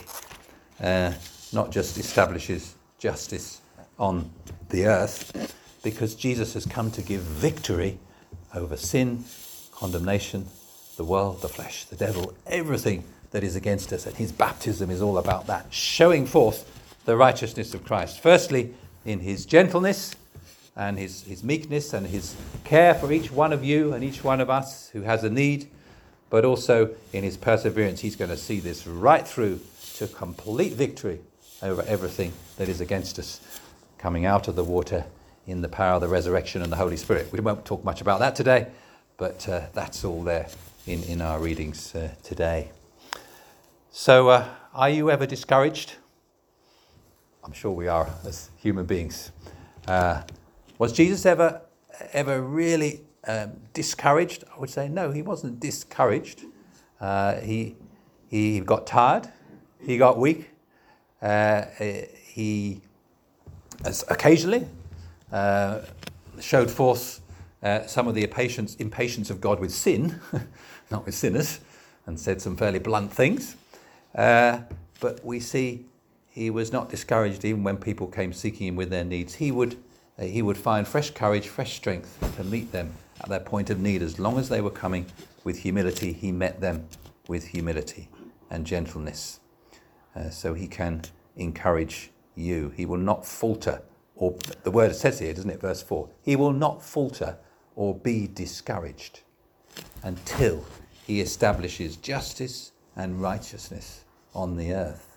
Uh, 0.82 1.14
not 1.54 1.72
just 1.72 1.98
establishes 2.00 2.76
justice 2.98 3.62
on 4.00 4.32
the 4.70 4.86
earth 4.86 5.54
because 5.92 6.16
Jesus 6.16 6.54
has 6.54 6.66
come 6.66 6.92
to 6.92 7.02
give 7.02 7.22
victory 7.22 7.98
over 8.54 8.76
sin, 8.76 9.24
condemnation, 9.72 10.46
the 10.98 11.06
world, 11.06 11.42
the 11.42 11.48
flesh, 11.48 11.86
the 11.86 11.96
devil, 11.96 12.34
everything 12.46 13.06
that 13.32 13.42
is 13.42 13.56
against 13.56 13.94
us. 13.94 14.06
And 14.06 14.14
his 14.18 14.34
baptism 14.34 14.92
is 14.92 15.02
all 15.02 15.18
about 15.18 15.48
that, 15.48 15.68
showing 15.70 16.26
forth 16.26 16.70
the 17.06 17.16
righteousness 17.16 17.74
of 17.74 17.86
Christ. 17.86 18.20
Firstly, 18.20 18.74
in 19.06 19.22
his 19.22 19.46
gentleness 19.46 20.14
and 20.76 21.00
his, 21.00 21.24
his 21.24 21.42
meekness 21.42 21.94
and 21.94 22.06
his 22.06 22.36
care 22.66 22.94
for 22.94 23.14
each 23.14 23.32
one 23.32 23.54
of 23.54 23.64
you 23.64 23.94
and 23.94 24.04
each 24.04 24.26
one 24.26 24.42
of 24.42 24.50
us 24.50 24.90
who 24.90 25.04
has 25.04 25.24
a 25.24 25.30
need, 25.30 25.70
but 26.30 26.44
also 26.44 26.90
in 27.14 27.24
his 27.24 27.38
perseverance. 27.38 28.02
He's 28.02 28.18
going 28.18 28.32
to 28.32 28.36
see 28.36 28.60
this 28.60 28.86
right 28.86 29.26
through 29.26 29.62
to 29.96 30.08
complete 30.08 30.74
victory 30.74 31.22
over 31.62 31.82
everything 31.84 32.34
that 32.58 32.68
is 32.68 32.82
against 32.82 33.18
us, 33.18 33.40
coming 33.98 34.26
out 34.26 34.50
of 34.50 34.58
the 34.58 34.66
water 34.66 35.06
in 35.48 35.62
the 35.62 35.70
power 35.70 35.96
of 35.96 36.02
the 36.02 36.08
resurrection 36.10 36.62
and 36.62 36.72
the 36.72 36.76
Holy 36.76 36.98
Spirit. 36.98 37.32
We 37.32 37.40
won't 37.40 37.66
talk 37.66 37.84
much 37.84 38.02
about 38.02 38.20
that 38.20 38.36
today, 38.36 38.68
but 39.16 39.48
uh, 39.48 39.68
that's 39.74 40.04
all 40.04 40.22
there 40.22 40.50
in, 40.86 41.02
in 41.04 41.22
our 41.22 41.40
readings 41.40 41.96
uh, 41.96 42.14
today. 42.22 42.72
So, 43.92 44.28
uh, 44.28 44.46
are 44.74 44.90
you 44.90 45.10
ever 45.10 45.26
discouraged? 45.26 45.96
I'm 47.44 47.54
sure 47.54 47.72
we 47.72 47.88
are 47.88 48.10
as 48.26 48.50
human 48.58 48.86
beings. 48.86 49.32
Uh, 49.88 50.24
was 50.78 50.92
Jesus 50.92 51.26
ever, 51.26 51.62
ever 52.12 52.42
really 52.42 53.02
um, 53.26 53.54
discouraged? 53.74 54.44
I 54.54 54.60
would 54.60 54.70
say 54.70 54.90
no, 54.90 55.12
he 55.12 55.22
wasn't 55.22 55.62
discouraged. 55.62 56.44
Uh, 57.00 57.36
he, 57.36 57.78
he 58.28 58.60
got 58.60 58.86
tired, 58.86 59.30
he 59.80 59.98
got 59.98 60.18
weak, 60.18 60.50
uh, 61.22 61.64
he 61.80 62.82
occasionally 64.10 64.68
uh, 65.32 65.82
showed 66.40 66.70
forth 66.70 67.22
uh, 67.64 67.86
some 67.86 68.08
of 68.08 68.16
the 68.16 68.24
impatience, 68.24 68.76
impatience 68.76 69.30
of 69.30 69.42
God 69.42 69.60
with 69.60 69.72
sin, 69.72 70.20
not 70.92 71.06
with 71.06 71.16
sinners, 71.16 71.60
and 72.06 72.20
said 72.20 72.42
some 72.42 72.56
fairly 72.56 72.80
blunt 72.80 73.12
things. 73.12 73.56
Uh, 74.16 74.60
but 75.00 75.24
we 75.24 75.40
see 75.40 75.86
he 76.30 76.50
was 76.50 76.72
not 76.72 76.90
discouraged 76.90 77.44
even 77.46 77.64
when 77.64 77.78
people 77.78 78.08
came 78.08 78.32
seeking 78.32 78.68
him 78.68 78.76
with 78.76 78.90
their 78.90 79.04
needs. 79.04 79.36
He 79.36 79.52
would, 79.52 79.76
uh, 80.20 80.24
he 80.24 80.42
would 80.42 80.58
find 80.58 80.88
fresh 80.88 81.12
courage, 81.12 81.48
fresh 81.48 81.76
strength 81.76 82.18
to 82.38 82.44
meet 82.44 82.72
them 82.72 82.94
at 83.22 83.30
their 83.30 83.40
point 83.40 83.70
of 83.70 83.80
need. 83.80 84.02
As 84.02 84.20
long 84.20 84.38
as 84.38 84.50
they 84.50 84.62
were 84.62 84.70
coming 84.70 85.08
with 85.44 85.60
humility, 85.60 86.14
he 86.14 86.32
met 86.32 86.62
them 86.62 86.88
with 87.28 87.48
humility 87.48 88.10
and 88.50 88.66
gentleness. 88.66 89.40
Uh, 90.16 90.30
so 90.30 90.54
he 90.54 90.68
can 90.68 91.02
encourage 91.36 92.12
you. 92.36 92.72
He 92.76 92.86
will 92.86 92.98
not 92.98 93.26
falter, 93.26 93.82
or 94.18 94.36
the 94.64 94.72
word 94.72 94.96
says 94.96 95.20
here, 95.20 95.34
doesn't 95.34 95.50
it, 95.50 95.62
verse 95.62 95.82
4? 95.82 96.10
He 96.24 96.36
will 96.36 96.54
not 96.54 96.84
falter 96.84 97.38
or 97.76 97.96
be 97.96 98.28
discouraged 98.28 99.22
until 100.04 100.66
he 101.06 101.22
establishes 101.22 101.96
justice 101.96 102.72
and 102.96 103.22
righteousness 103.22 104.04
on 104.34 104.58
the 104.58 104.74
earth. 104.74 105.08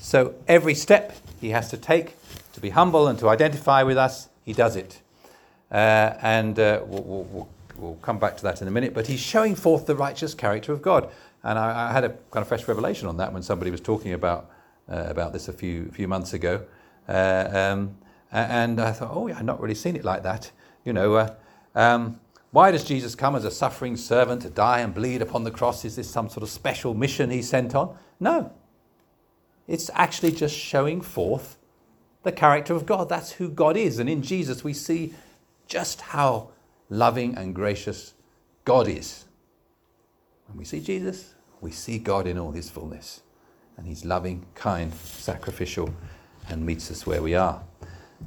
So 0.00 0.34
every 0.46 0.74
step 0.74 1.16
he 1.40 1.50
has 1.50 1.68
to 1.70 1.76
take 1.76 2.16
to 2.52 2.60
be 2.60 2.70
humble 2.70 3.08
and 3.08 3.18
to 3.18 3.28
identify 3.28 3.82
with 3.82 3.98
us, 3.98 4.28
he 4.44 4.52
does 4.52 4.76
it. 4.76 5.00
Uh, 5.70 6.14
and 6.22 6.58
uh, 6.58 6.82
we'll, 6.86 7.02
we'll, 7.02 7.48
we'll, 7.76 7.94
come 7.96 8.18
back 8.18 8.36
to 8.38 8.42
that 8.44 8.62
in 8.62 8.68
a 8.68 8.70
minute, 8.70 8.94
but 8.94 9.06
he's 9.06 9.20
showing 9.20 9.54
forth 9.54 9.86
the 9.86 9.94
righteous 9.94 10.32
character 10.32 10.72
of 10.72 10.80
God. 10.80 11.10
And 11.42 11.58
I, 11.58 11.90
I 11.90 11.92
had 11.92 12.04
a 12.04 12.08
kind 12.08 12.42
of 12.42 12.48
fresh 12.48 12.66
revelation 12.66 13.06
on 13.06 13.18
that 13.18 13.32
when 13.32 13.42
somebody 13.42 13.70
was 13.70 13.80
talking 13.80 14.14
about, 14.14 14.50
uh, 14.90 15.04
about 15.08 15.32
this 15.32 15.48
a 15.48 15.52
few, 15.52 15.90
few 15.90 16.08
months 16.08 16.32
ago. 16.32 16.64
Uh, 17.08 17.48
um, 17.52 17.96
and 18.30 18.80
I 18.80 18.92
thought, 18.92 19.10
oh, 19.12 19.26
yeah, 19.28 19.38
I've 19.38 19.44
not 19.44 19.60
really 19.60 19.74
seen 19.74 19.96
it 19.96 20.04
like 20.04 20.22
that. 20.22 20.50
You 20.84 20.92
know, 20.92 21.14
uh, 21.14 21.34
um, 21.74 22.20
why 22.50 22.70
does 22.70 22.84
Jesus 22.84 23.14
come 23.14 23.36
as 23.36 23.44
a 23.44 23.50
suffering 23.50 23.96
servant 23.96 24.42
to 24.42 24.50
die 24.50 24.80
and 24.80 24.94
bleed 24.94 25.22
upon 25.22 25.44
the 25.44 25.50
cross? 25.50 25.84
Is 25.84 25.96
this 25.96 26.10
some 26.10 26.28
sort 26.28 26.42
of 26.42 26.50
special 26.50 26.94
mission 26.94 27.30
he's 27.30 27.48
sent 27.48 27.74
on? 27.74 27.96
No. 28.20 28.52
It's 29.66 29.90
actually 29.94 30.32
just 30.32 30.56
showing 30.56 31.00
forth 31.00 31.58
the 32.22 32.32
character 32.32 32.74
of 32.74 32.86
God. 32.86 33.08
That's 33.08 33.32
who 33.32 33.50
God 33.50 33.76
is. 33.76 33.98
And 33.98 34.08
in 34.08 34.22
Jesus, 34.22 34.64
we 34.64 34.72
see 34.72 35.14
just 35.66 36.00
how 36.00 36.50
loving 36.88 37.36
and 37.36 37.54
gracious 37.54 38.14
God 38.64 38.88
is. 38.88 39.26
When 40.46 40.58
we 40.58 40.64
see 40.64 40.80
Jesus, 40.80 41.34
we 41.60 41.70
see 41.70 41.98
God 41.98 42.26
in 42.26 42.38
all 42.38 42.52
his 42.52 42.70
fullness. 42.70 43.20
And 43.76 43.86
he's 43.86 44.04
loving, 44.04 44.46
kind, 44.54 44.92
sacrificial, 44.94 45.94
and 46.48 46.64
meets 46.64 46.90
us 46.90 47.06
where 47.06 47.22
we 47.22 47.34
are. 47.34 47.62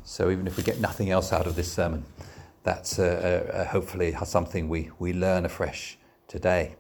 So 0.04 0.30
even 0.30 0.48
if 0.48 0.58
we 0.58 0.64
get 0.64 0.80
nothing 0.80 1.10
else 1.10 1.34
out 1.34 1.48
of 1.48 1.56
this 1.56 1.72
sermon, 1.72 2.06
that's 2.64 3.00
uh, 3.00 3.50
uh, 3.54 3.66
hopefully 3.66 4.16
something 4.24 4.70
we, 4.70 4.92
we 5.00 5.14
learn 5.14 5.46
afresh 5.46 5.98
today. 6.28 6.76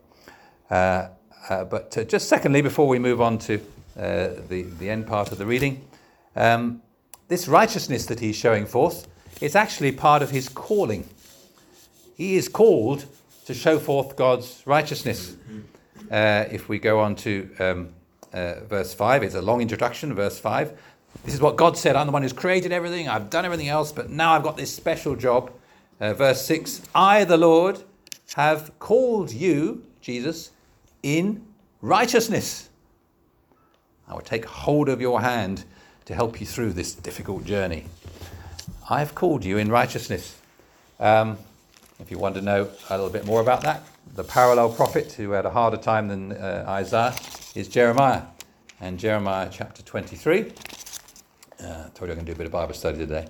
Uh, 0.69 1.09
uh 1.49 1.65
but 1.65 1.97
uh, 1.97 2.03
just 2.03 2.29
secondly, 2.29 2.61
before 2.61 2.87
we 2.87 2.99
move 2.99 3.19
on 3.19 3.37
to 3.39 3.55
uh, 3.97 4.29
the, 4.47 4.65
the 4.79 4.89
end 4.89 5.07
part 5.07 5.31
of 5.31 5.37
the 5.37 5.45
reading, 5.45 5.85
um, 6.35 6.81
this 7.27 7.47
righteousness 7.47 8.05
that 8.05 8.19
he's 8.19 8.35
showing 8.35 8.65
forth 8.65 9.07
is 9.41 9.55
actually 9.55 9.91
part 9.91 10.21
of 10.21 10.29
his 10.29 10.47
calling. 10.47 11.07
He 12.15 12.35
is 12.35 12.47
called 12.47 13.05
to 13.45 13.53
show 13.53 13.79
forth 13.79 14.15
God's 14.15 14.61
righteousness. 14.65 15.35
if 16.11 16.69
we 16.69 16.77
go 16.77 16.99
on 16.99 17.15
to 17.15 17.49
um, 17.59 17.89
verse 18.31 18.93
5, 18.93 19.23
it's 19.23 19.35
a 19.35 19.41
long 19.41 19.61
introduction, 19.61 20.13
verse 20.13 20.39
5. 20.39 20.77
This 21.23 21.33
is 21.33 21.41
what 21.41 21.55
God 21.55 21.77
said 21.77 21.95
I'm 21.95 22.07
the 22.07 22.13
one 22.13 22.23
who's 22.23 22.33
created 22.33 22.71
everything, 22.71 23.07
I've 23.07 23.29
done 23.29 23.45
everything 23.45 23.69
else, 23.69 23.91
but 23.91 24.09
now 24.09 24.33
I've 24.33 24.43
got 24.43 24.57
this 24.57 24.73
special 24.73 25.15
job 25.15 25.51
uh, 26.01 26.13
verse 26.15 26.43
6 26.45 26.81
I, 26.95 27.23
the 27.23 27.37
Lord, 27.37 27.83
have 28.33 28.77
called 28.79 29.31
you, 29.31 29.85
Jesus, 30.01 30.51
in 31.03 31.45
righteousness. 31.81 32.69
I 34.07 34.13
will 34.13 34.21
take 34.21 34.45
hold 34.45 34.89
of 34.89 34.99
your 34.99 35.21
hand 35.21 35.63
to 36.05 36.15
help 36.15 36.41
you 36.41 36.47
through 36.47 36.73
this 36.73 36.93
difficult 36.93 37.45
journey. 37.45 37.85
I 38.89 38.99
have 38.99 39.15
called 39.15 39.45
you 39.45 39.57
in 39.57 39.69
righteousness. 39.69 40.37
Um, 40.99 41.37
if 41.99 42.09
you 42.09 42.17
want 42.17 42.35
to 42.35 42.41
know 42.41 42.67
a 42.89 42.97
little 42.97 43.11
bit 43.11 43.25
more 43.25 43.39
about 43.39 43.61
that, 43.61 43.83
the 44.15 44.23
parallel 44.23 44.73
prophet 44.73 45.11
who 45.13 45.31
had 45.31 45.45
a 45.45 45.51
harder 45.51 45.77
time 45.77 46.07
than 46.07 46.31
uh, 46.31 46.65
Isaiah 46.67 47.15
is 47.53 47.67
Jeremiah. 47.67 48.23
And 48.81 48.97
Jeremiah 48.97 49.49
chapter 49.51 49.83
23. 49.83 50.51
Uh, 51.63 51.83
I 51.85 51.89
told 51.93 52.09
you 52.09 52.13
I'm 52.13 52.15
going 52.15 52.19
to 52.19 52.25
do 52.25 52.31
a 52.31 52.35
bit 52.35 52.45
of 52.47 52.51
Bible 52.51 52.73
study 52.73 52.97
today. 52.97 53.27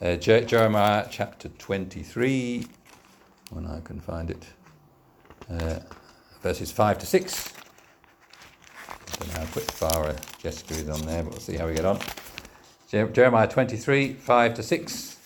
Uh, 0.00 0.16
Je- 0.16 0.46
Jeremiah 0.46 1.06
chapter 1.10 1.48
23, 1.50 2.66
when 3.50 3.66
I 3.66 3.80
can 3.80 4.00
find 4.00 4.30
it, 4.30 4.46
uh, 5.50 5.80
verses 6.42 6.72
5 6.72 6.98
to 7.00 7.06
6. 7.06 7.52
I 8.88 8.94
don't 9.18 9.34
know 9.34 9.40
how 9.40 9.46
quick 9.52 9.68
uh, 9.82 10.14
Jessica 10.38 10.72
is 10.72 10.88
on 10.88 11.02
there, 11.02 11.22
but 11.22 11.32
we'll 11.32 11.40
see 11.40 11.56
how 11.56 11.66
we 11.66 11.74
get 11.74 11.84
on. 11.84 11.98
Je- 12.88 13.12
Jeremiah 13.12 13.46
23, 13.46 14.14
5 14.14 14.54
to 14.54 14.62
6. 14.62 15.18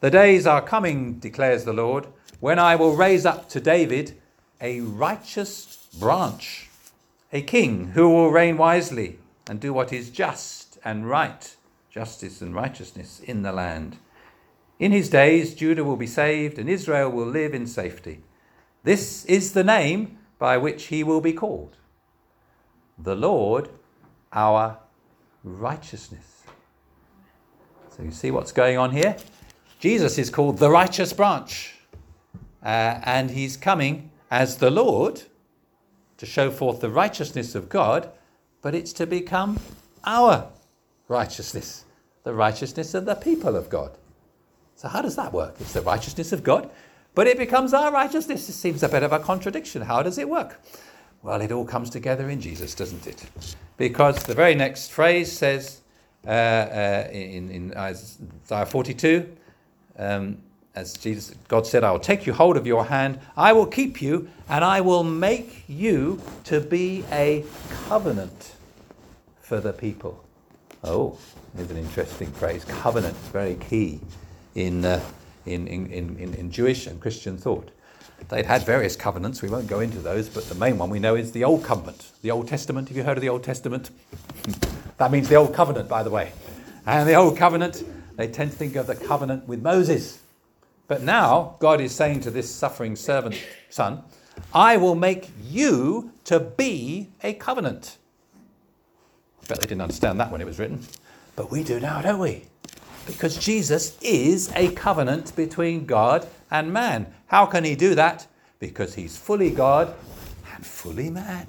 The 0.00 0.10
days 0.10 0.46
are 0.46 0.60
coming, 0.60 1.14
declares 1.14 1.64
the 1.64 1.72
Lord, 1.72 2.08
when 2.40 2.58
I 2.58 2.76
will 2.76 2.94
raise 2.94 3.24
up 3.24 3.48
to 3.50 3.60
David 3.60 4.20
a 4.60 4.80
righteous 4.80 5.88
branch, 5.98 6.68
a 7.32 7.40
king 7.40 7.92
who 7.94 8.10
will 8.10 8.30
reign 8.30 8.58
wisely 8.58 9.18
and 9.48 9.60
do 9.60 9.72
what 9.72 9.94
is 9.94 10.10
just 10.10 10.76
and 10.84 11.08
right, 11.08 11.56
justice 11.96 12.42
and 12.42 12.54
righteousness 12.54 13.20
in 13.20 13.40
the 13.40 13.52
land. 13.52 13.96
In 14.78 14.92
his 14.92 15.08
days, 15.08 15.54
Judah 15.54 15.82
will 15.82 15.96
be 15.96 16.06
saved 16.06 16.58
and 16.58 16.68
Israel 16.68 17.08
will 17.08 17.24
live 17.24 17.54
in 17.54 17.66
safety. 17.66 18.20
This 18.84 19.24
is 19.24 19.54
the 19.54 19.64
name 19.64 20.18
by 20.38 20.58
which 20.58 20.88
he 20.88 21.02
will 21.02 21.22
be 21.22 21.32
called 21.32 21.78
the 22.98 23.14
Lord, 23.14 23.70
our 24.30 24.76
righteousness. 25.42 26.42
So 27.88 28.02
you 28.02 28.10
see 28.10 28.30
what's 28.30 28.52
going 28.52 28.76
on 28.76 28.90
here? 28.90 29.16
Jesus 29.80 30.18
is 30.18 30.28
called 30.28 30.58
the 30.58 30.70
righteous 30.70 31.14
branch, 31.14 31.76
uh, 32.62 33.00
and 33.04 33.30
he's 33.30 33.56
coming 33.56 34.10
as 34.30 34.58
the 34.58 34.70
Lord 34.70 35.22
to 36.18 36.26
show 36.26 36.50
forth 36.50 36.80
the 36.80 36.90
righteousness 36.90 37.54
of 37.54 37.70
God, 37.70 38.10
but 38.60 38.74
it's 38.74 38.92
to 38.94 39.06
become 39.06 39.58
our 40.04 40.50
righteousness, 41.08 41.85
the 42.26 42.34
righteousness 42.34 42.92
of 42.92 43.04
the 43.04 43.14
people 43.14 43.54
of 43.54 43.70
God. 43.70 43.92
So, 44.74 44.88
how 44.88 45.00
does 45.00 45.14
that 45.14 45.32
work? 45.32 45.54
It's 45.60 45.72
the 45.72 45.80
righteousness 45.80 46.32
of 46.32 46.42
God, 46.42 46.68
but 47.14 47.28
it 47.28 47.38
becomes 47.38 47.72
our 47.72 47.92
righteousness. 47.92 48.48
It 48.48 48.54
seems 48.54 48.82
a 48.82 48.88
bit 48.88 49.04
of 49.04 49.12
a 49.12 49.20
contradiction. 49.20 49.82
How 49.82 50.02
does 50.02 50.18
it 50.18 50.28
work? 50.28 50.60
Well, 51.22 51.40
it 51.40 51.52
all 51.52 51.64
comes 51.64 51.88
together 51.88 52.28
in 52.28 52.40
Jesus, 52.40 52.74
doesn't 52.74 53.06
it? 53.06 53.24
Because 53.76 54.24
the 54.24 54.34
very 54.34 54.56
next 54.56 54.90
phrase 54.90 55.30
says 55.30 55.82
uh, 56.26 56.30
uh, 56.30 57.08
in, 57.12 57.48
in, 57.48 57.74
Isaiah 57.76 58.66
42, 58.66 59.36
um, 59.96 60.38
as 60.74 60.94
Jesus, 60.94 61.32
God 61.46 61.64
said, 61.64 61.84
I 61.84 61.92
will 61.92 62.00
take 62.00 62.26
you 62.26 62.32
hold 62.32 62.56
of 62.56 62.66
your 62.66 62.86
hand, 62.86 63.20
I 63.36 63.52
will 63.52 63.66
keep 63.66 64.02
you, 64.02 64.28
and 64.48 64.64
I 64.64 64.80
will 64.80 65.04
make 65.04 65.62
you 65.68 66.20
to 66.42 66.60
be 66.60 67.04
a 67.12 67.44
covenant 67.86 68.56
for 69.40 69.60
the 69.60 69.72
people 69.72 70.25
Oh, 70.86 71.18
here's 71.56 71.70
an 71.70 71.76
interesting 71.76 72.30
phrase. 72.30 72.64
Covenant, 72.64 73.16
very 73.32 73.56
key 73.56 74.00
in, 74.54 74.84
uh, 74.84 75.00
in, 75.44 75.66
in, 75.66 75.90
in, 75.90 76.34
in 76.34 76.50
Jewish 76.50 76.86
and 76.86 77.00
Christian 77.00 77.36
thought. 77.36 77.70
They'd 78.28 78.46
had 78.46 78.62
various 78.62 78.94
covenants, 78.94 79.42
we 79.42 79.48
won't 79.48 79.66
go 79.66 79.80
into 79.80 79.98
those, 79.98 80.28
but 80.28 80.48
the 80.48 80.54
main 80.54 80.78
one 80.78 80.88
we 80.88 81.00
know 81.00 81.16
is 81.16 81.32
the 81.32 81.44
Old 81.44 81.64
Covenant. 81.64 82.12
The 82.22 82.30
Old 82.30 82.48
Testament, 82.48 82.88
have 82.88 82.96
you 82.96 83.02
heard 83.02 83.18
of 83.18 83.20
the 83.20 83.28
Old 83.28 83.42
Testament? 83.42 83.90
that 84.98 85.10
means 85.10 85.28
the 85.28 85.34
Old 85.34 85.52
Covenant, 85.52 85.88
by 85.88 86.02
the 86.04 86.10
way. 86.10 86.32
And 86.86 87.08
the 87.08 87.14
Old 87.14 87.36
Covenant, 87.36 87.84
they 88.16 88.28
tend 88.28 88.52
to 88.52 88.56
think 88.56 88.76
of 88.76 88.86
the 88.86 88.94
covenant 88.94 89.46
with 89.46 89.60
Moses. 89.62 90.20
But 90.86 91.02
now, 91.02 91.56
God 91.58 91.80
is 91.80 91.94
saying 91.94 92.20
to 92.20 92.30
this 92.30 92.48
suffering 92.48 92.94
servant 92.94 93.36
son, 93.70 94.02
I 94.54 94.76
will 94.76 94.94
make 94.94 95.30
you 95.42 96.12
to 96.24 96.38
be 96.38 97.08
a 97.22 97.34
covenant. 97.34 97.98
Bet 99.46 99.60
they 99.60 99.66
didn't 99.66 99.82
understand 99.82 100.20
that 100.20 100.30
when 100.30 100.40
it 100.40 100.46
was 100.46 100.58
written. 100.58 100.80
But 101.36 101.50
we 101.50 101.62
do 101.62 101.78
now, 101.78 102.02
don't 102.02 102.18
we? 102.18 102.44
Because 103.06 103.36
Jesus 103.36 103.96
is 104.00 104.50
a 104.54 104.72
covenant 104.72 105.34
between 105.36 105.86
God 105.86 106.26
and 106.50 106.72
man. 106.72 107.06
How 107.26 107.46
can 107.46 107.64
he 107.64 107.76
do 107.76 107.94
that? 107.94 108.26
Because 108.58 108.94
he's 108.94 109.16
fully 109.16 109.50
God 109.50 109.94
and 110.54 110.66
fully 110.66 111.10
man. 111.10 111.46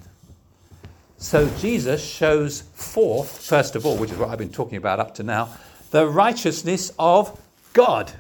So 1.18 1.50
Jesus 1.58 2.04
shows 2.04 2.62
forth, 2.62 3.40
first 3.40 3.76
of 3.76 3.86
all, 3.86 3.98
which 3.98 4.12
is 4.12 4.18
what 4.18 4.30
I've 4.30 4.38
been 4.38 4.52
talking 4.52 4.78
about 4.78 5.00
up 5.00 5.16
to 5.16 5.24
now, 5.24 5.50
the 5.90 6.06
righteousness 6.08 6.92
of 7.00 7.40
God. 7.74 8.12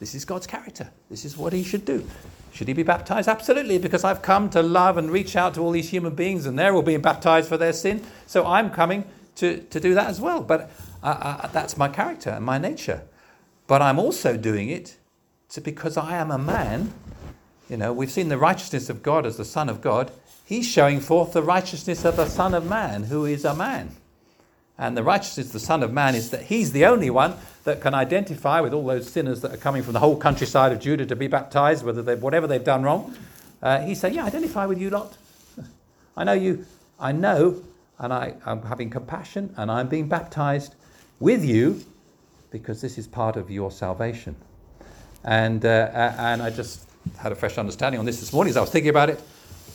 This 0.00 0.14
is 0.14 0.24
God's 0.24 0.46
character. 0.46 0.90
This 1.10 1.24
is 1.24 1.36
what 1.36 1.52
he 1.52 1.62
should 1.62 1.84
do. 1.84 2.04
Should 2.52 2.68
he 2.68 2.74
be 2.74 2.82
baptized? 2.82 3.28
Absolutely, 3.28 3.78
because 3.78 4.02
I've 4.02 4.22
come 4.22 4.50
to 4.50 4.62
love 4.62 4.96
and 4.96 5.10
reach 5.10 5.36
out 5.36 5.54
to 5.54 5.60
all 5.60 5.70
these 5.70 5.90
human 5.90 6.14
beings, 6.14 6.46
and 6.46 6.58
they're 6.58 6.74
all 6.74 6.82
being 6.82 7.02
baptized 7.02 7.48
for 7.48 7.56
their 7.56 7.74
sin. 7.74 8.02
So 8.26 8.46
I'm 8.46 8.70
coming 8.70 9.04
to, 9.36 9.58
to 9.58 9.78
do 9.78 9.94
that 9.94 10.08
as 10.08 10.20
well. 10.20 10.42
But 10.42 10.70
uh, 11.02 11.06
uh, 11.42 11.46
that's 11.48 11.76
my 11.76 11.88
character 11.88 12.30
and 12.30 12.44
my 12.44 12.58
nature. 12.58 13.02
But 13.66 13.82
I'm 13.82 13.98
also 13.98 14.36
doing 14.36 14.70
it 14.70 14.96
to, 15.50 15.60
because 15.60 15.96
I 15.96 16.16
am 16.16 16.30
a 16.30 16.38
man. 16.38 16.92
You 17.68 17.76
know, 17.76 17.92
we've 17.92 18.10
seen 18.10 18.30
the 18.30 18.38
righteousness 18.38 18.90
of 18.90 19.02
God 19.02 19.26
as 19.26 19.36
the 19.36 19.44
Son 19.44 19.68
of 19.68 19.80
God. 19.80 20.10
He's 20.44 20.66
showing 20.66 20.98
forth 20.98 21.32
the 21.32 21.42
righteousness 21.42 22.04
of 22.04 22.16
the 22.16 22.26
Son 22.26 22.54
of 22.54 22.66
Man, 22.66 23.04
who 23.04 23.26
is 23.26 23.44
a 23.44 23.54
man. 23.54 23.94
And 24.80 24.96
the 24.96 25.02
righteousness 25.02 25.48
of 25.48 25.52
the 25.52 25.60
Son 25.60 25.82
of 25.82 25.92
Man 25.92 26.14
is 26.14 26.30
that 26.30 26.44
he's 26.44 26.72
the 26.72 26.86
only 26.86 27.10
one 27.10 27.34
that 27.64 27.82
can 27.82 27.92
identify 27.92 28.62
with 28.62 28.72
all 28.72 28.86
those 28.86 29.12
sinners 29.12 29.42
that 29.42 29.52
are 29.52 29.58
coming 29.58 29.82
from 29.82 29.92
the 29.92 29.98
whole 29.98 30.16
countryside 30.16 30.72
of 30.72 30.80
Judah 30.80 31.04
to 31.04 31.14
be 31.14 31.26
baptized, 31.26 31.84
whether 31.84 32.00
they 32.00 32.14
whatever 32.14 32.46
they've 32.46 32.64
done 32.64 32.82
wrong. 32.82 33.14
Uh, 33.62 33.82
he's 33.82 34.00
saying, 34.00 34.14
Yeah, 34.14 34.24
identify 34.24 34.64
with 34.64 34.80
you 34.80 34.88
lot. 34.88 35.18
I 36.16 36.24
know 36.24 36.32
you, 36.32 36.64
I 36.98 37.12
know, 37.12 37.62
and 37.98 38.10
I, 38.10 38.34
I'm 38.46 38.62
having 38.62 38.88
compassion, 38.88 39.52
and 39.58 39.70
I'm 39.70 39.86
being 39.86 40.08
baptized 40.08 40.74
with 41.20 41.44
you 41.44 41.84
because 42.50 42.80
this 42.80 42.96
is 42.96 43.06
part 43.06 43.36
of 43.36 43.50
your 43.50 43.70
salvation. 43.70 44.34
And, 45.24 45.62
uh, 45.66 46.14
and 46.16 46.40
I 46.40 46.48
just 46.48 46.88
had 47.18 47.32
a 47.32 47.34
fresh 47.34 47.58
understanding 47.58 47.98
on 47.98 48.06
this 48.06 48.18
this 48.18 48.32
morning 48.32 48.48
as 48.48 48.56
I 48.56 48.62
was 48.62 48.70
thinking 48.70 48.88
about 48.88 49.10
it. 49.10 49.22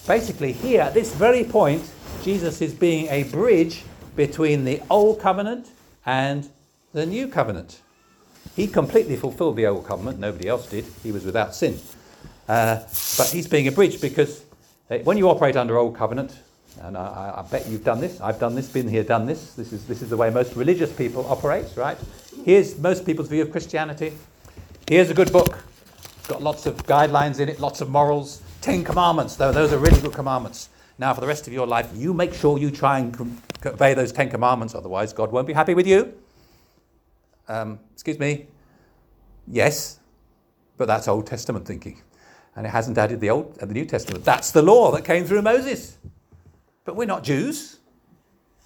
Basically, 0.07 0.51
here 0.51 0.81
at 0.81 0.95
this 0.95 1.13
very 1.13 1.43
point, 1.43 1.87
Jesus 2.23 2.59
is 2.59 2.73
being 2.73 3.07
a 3.09 3.23
bridge 3.25 3.83
between 4.15 4.65
the 4.65 4.81
old 4.89 5.19
covenant 5.19 5.69
and 6.05 6.49
the 6.93 7.05
new 7.05 7.27
covenant. 7.27 7.81
He 8.55 8.67
completely 8.67 9.15
fulfilled 9.15 9.55
the 9.55 9.67
old 9.67 9.85
covenant, 9.85 10.19
nobody 10.19 10.47
else 10.47 10.69
did. 10.69 10.85
He 11.03 11.11
was 11.11 11.25
without 11.25 11.53
sin. 11.53 11.79
Uh, 12.47 12.77
but 13.17 13.29
he's 13.31 13.47
being 13.47 13.67
a 13.67 13.71
bridge 13.71 13.99
because 13.99 14.43
uh, 14.89 14.99
when 14.99 15.17
you 15.17 15.29
operate 15.29 15.55
under 15.55 15.77
old 15.77 15.95
covenant, 15.95 16.37
and 16.81 16.97
I, 16.97 17.35
I, 17.37 17.41
bet 17.49 17.67
you've 17.67 17.83
done 17.83 18.01
this. 18.01 18.19
I've 18.19 18.39
done 18.39 18.53
this, 18.53 18.69
been 18.69 18.87
here, 18.87 19.03
done 19.03 19.25
this. 19.25 19.53
This 19.53 19.71
is, 19.71 19.87
this 19.87 20.01
is 20.01 20.09
the 20.09 20.17
way 20.17 20.29
most 20.29 20.55
religious 20.55 20.91
people 20.91 21.25
operate, 21.27 21.65
right? 21.75 21.97
Here's 22.43 22.77
most 22.77 23.05
people's 23.05 23.29
view 23.29 23.41
of 23.41 23.51
Christianity. 23.51 24.13
Here's 24.87 25.09
a 25.09 25.13
good 25.13 25.31
book. 25.31 25.63
It's 26.17 26.27
got 26.27 26.43
lots 26.43 26.65
of 26.65 26.75
guidelines 26.85 27.39
in 27.39 27.47
it, 27.47 27.59
lots 27.59 27.81
of 27.81 27.89
morals. 27.89 28.41
Ten 28.61 28.83
commandments, 28.83 29.35
though, 29.37 29.51
those 29.51 29.71
are 29.71 29.77
really 29.77 30.01
good 30.01 30.13
commandments. 30.13 30.69
Now, 30.97 31.13
for 31.13 31.21
the 31.21 31.27
rest 31.27 31.47
of 31.47 31.53
your 31.53 31.67
life, 31.67 31.89
you 31.95 32.13
make 32.13 32.33
sure 32.33 32.57
you 32.57 32.71
try 32.71 32.99
and 32.99 33.39
obey 33.65 33.93
those 33.93 34.11
Ten 34.11 34.29
Commandments, 34.29 34.75
otherwise, 34.75 35.13
God 35.13 35.31
won't 35.31 35.47
be 35.47 35.53
happy 35.53 35.73
with 35.73 35.87
you. 35.87 36.13
Um, 37.47 37.79
excuse 37.93 38.19
me. 38.19 38.47
Yes, 39.47 39.99
but 40.77 40.87
that's 40.87 41.07
Old 41.07 41.27
Testament 41.27 41.65
thinking. 41.65 42.01
And 42.55 42.65
it 42.65 42.69
hasn't 42.69 42.97
added 42.97 43.19
the 43.19 43.29
Old 43.29 43.57
and 43.59 43.69
the 43.69 43.73
New 43.73 43.85
Testament. 43.85 44.23
That's 44.23 44.51
the 44.51 44.61
law 44.61 44.91
that 44.91 45.03
came 45.03 45.25
through 45.25 45.41
Moses. 45.41 45.97
But 46.85 46.95
we're 46.95 47.05
not 47.05 47.23
Jews, 47.23 47.79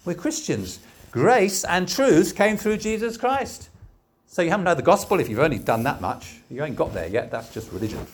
we're 0.04 0.14
Christians. 0.14 0.80
Grace 1.10 1.64
and 1.64 1.88
truth 1.88 2.36
came 2.36 2.56
through 2.56 2.76
Jesus 2.76 3.16
Christ. 3.16 3.68
So 4.28 4.42
you 4.42 4.50
haven't 4.50 4.66
heard 4.66 4.78
the 4.78 4.82
gospel 4.82 5.18
if 5.18 5.28
you've 5.28 5.40
only 5.40 5.58
done 5.58 5.82
that 5.82 6.00
much. 6.00 6.36
You 6.48 6.62
ain't 6.62 6.76
got 6.76 6.94
there 6.94 7.08
yet. 7.08 7.32
That's 7.32 7.52
just 7.52 7.72
religion. 7.72 8.06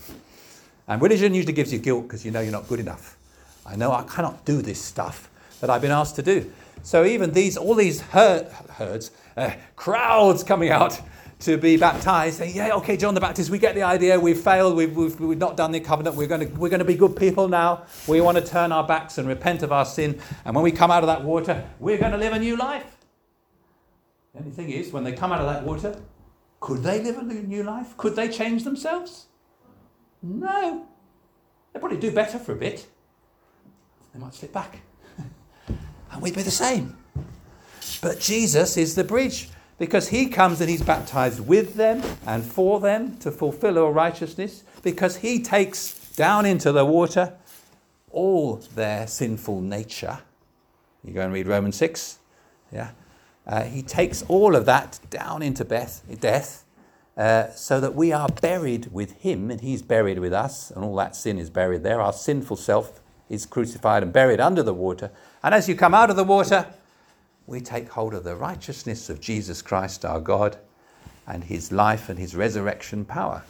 And 0.88 1.02
religion 1.02 1.34
usually 1.34 1.52
gives 1.52 1.72
you 1.72 1.78
guilt 1.78 2.04
because 2.04 2.24
you 2.24 2.30
know 2.30 2.40
you're 2.40 2.52
not 2.52 2.68
good 2.68 2.80
enough. 2.80 3.18
I 3.66 3.76
know 3.76 3.92
I 3.92 4.02
cannot 4.04 4.44
do 4.44 4.62
this 4.62 4.80
stuff 4.80 5.28
that 5.60 5.68
I've 5.68 5.82
been 5.82 5.90
asked 5.90 6.16
to 6.16 6.22
do. 6.22 6.50
So 6.86 7.04
even 7.04 7.32
these, 7.32 7.56
all 7.56 7.74
these 7.74 8.00
her- 8.00 8.48
herds, 8.74 9.10
uh, 9.36 9.50
crowds 9.74 10.44
coming 10.44 10.70
out 10.70 11.00
to 11.40 11.58
be 11.58 11.76
baptized, 11.76 12.38
saying, 12.38 12.54
yeah, 12.54 12.76
okay, 12.76 12.96
John 12.96 13.12
the 13.12 13.20
Baptist, 13.20 13.50
we 13.50 13.58
get 13.58 13.74
the 13.74 13.82
idea. 13.82 14.20
We've 14.20 14.38
failed. 14.38 14.76
We've, 14.76 14.96
we've, 14.96 15.18
we've 15.18 15.36
not 15.36 15.56
done 15.56 15.72
the 15.72 15.80
covenant. 15.80 16.14
We're 16.14 16.28
going 16.28 16.56
we're 16.56 16.68
going 16.68 16.78
to 16.78 16.84
be 16.84 16.94
good 16.94 17.16
people 17.16 17.48
now. 17.48 17.86
We 18.06 18.20
want 18.20 18.38
to 18.38 18.44
turn 18.44 18.70
our 18.70 18.86
backs 18.86 19.18
and 19.18 19.26
repent 19.26 19.64
of 19.64 19.72
our 19.72 19.84
sin. 19.84 20.20
And 20.44 20.54
when 20.54 20.62
we 20.62 20.70
come 20.70 20.92
out 20.92 21.02
of 21.02 21.08
that 21.08 21.24
water, 21.24 21.68
we're 21.80 21.98
going 21.98 22.12
to 22.12 22.18
live 22.18 22.34
a 22.34 22.38
new 22.38 22.56
life. 22.56 22.96
The 24.34 24.42
only 24.42 24.52
thing 24.52 24.70
is, 24.70 24.92
when 24.92 25.02
they 25.02 25.10
come 25.10 25.32
out 25.32 25.40
of 25.40 25.46
that 25.46 25.64
water, 25.64 26.00
could 26.60 26.84
they 26.84 27.02
live 27.02 27.18
a 27.18 27.24
new 27.24 27.64
life? 27.64 27.96
Could 27.96 28.14
they 28.14 28.28
change 28.28 28.62
themselves? 28.62 29.26
No. 30.22 30.86
They'd 31.72 31.80
probably 31.80 31.98
do 31.98 32.12
better 32.12 32.38
for 32.38 32.52
a 32.52 32.56
bit. 32.56 32.86
They 34.14 34.20
might 34.20 34.34
slip 34.34 34.52
back. 34.52 34.82
And 36.16 36.22
we'd 36.22 36.34
be 36.34 36.42
the 36.42 36.50
same. 36.50 36.96
But 38.00 38.20
Jesus 38.20 38.78
is 38.78 38.94
the 38.94 39.04
bridge 39.04 39.50
because 39.78 40.08
he 40.08 40.28
comes 40.28 40.62
and 40.62 40.70
he's 40.70 40.80
baptized 40.80 41.46
with 41.46 41.74
them 41.74 42.02
and 42.26 42.42
for 42.42 42.80
them 42.80 43.18
to 43.18 43.30
fulfill 43.30 43.78
all 43.78 43.92
righteousness, 43.92 44.64
because 44.82 45.18
he 45.18 45.42
takes 45.42 46.14
down 46.16 46.46
into 46.46 46.72
the 46.72 46.86
water 46.86 47.34
all 48.10 48.56
their 48.74 49.06
sinful 49.06 49.60
nature. 49.60 50.18
You 51.04 51.12
go 51.12 51.20
and 51.20 51.34
read 51.34 51.46
Romans 51.46 51.76
6. 51.76 52.18
Yeah. 52.72 52.92
Uh, 53.46 53.64
he 53.64 53.82
takes 53.82 54.22
all 54.22 54.56
of 54.56 54.64
that 54.64 54.98
down 55.10 55.42
into 55.42 55.64
death, 55.64 56.02
death 56.18 56.64
uh, 57.18 57.50
so 57.50 57.78
that 57.78 57.94
we 57.94 58.10
are 58.10 58.30
buried 58.40 58.90
with 58.90 59.12
him 59.20 59.50
and 59.50 59.60
he's 59.60 59.82
buried 59.82 60.18
with 60.18 60.32
us, 60.32 60.70
and 60.70 60.82
all 60.82 60.96
that 60.96 61.14
sin 61.14 61.38
is 61.38 61.50
buried 61.50 61.82
there. 61.82 62.00
Our 62.00 62.14
sinful 62.14 62.56
self 62.56 63.02
is 63.28 63.46
crucified 63.46 64.02
and 64.02 64.12
buried 64.12 64.40
under 64.40 64.62
the 64.62 64.74
water. 64.74 65.10
And 65.42 65.54
as 65.54 65.68
you 65.68 65.74
come 65.74 65.94
out 65.94 66.10
of 66.10 66.16
the 66.16 66.24
water, 66.24 66.66
we 67.46 67.60
take 67.60 67.88
hold 67.90 68.14
of 68.14 68.24
the 68.24 68.34
righteousness 68.34 69.08
of 69.08 69.20
Jesus 69.20 69.62
Christ 69.62 70.04
our 70.04 70.20
God 70.20 70.58
and 71.26 71.44
his 71.44 71.72
life 71.72 72.08
and 72.08 72.18
his 72.18 72.34
resurrection 72.34 73.04
power. 73.04 73.42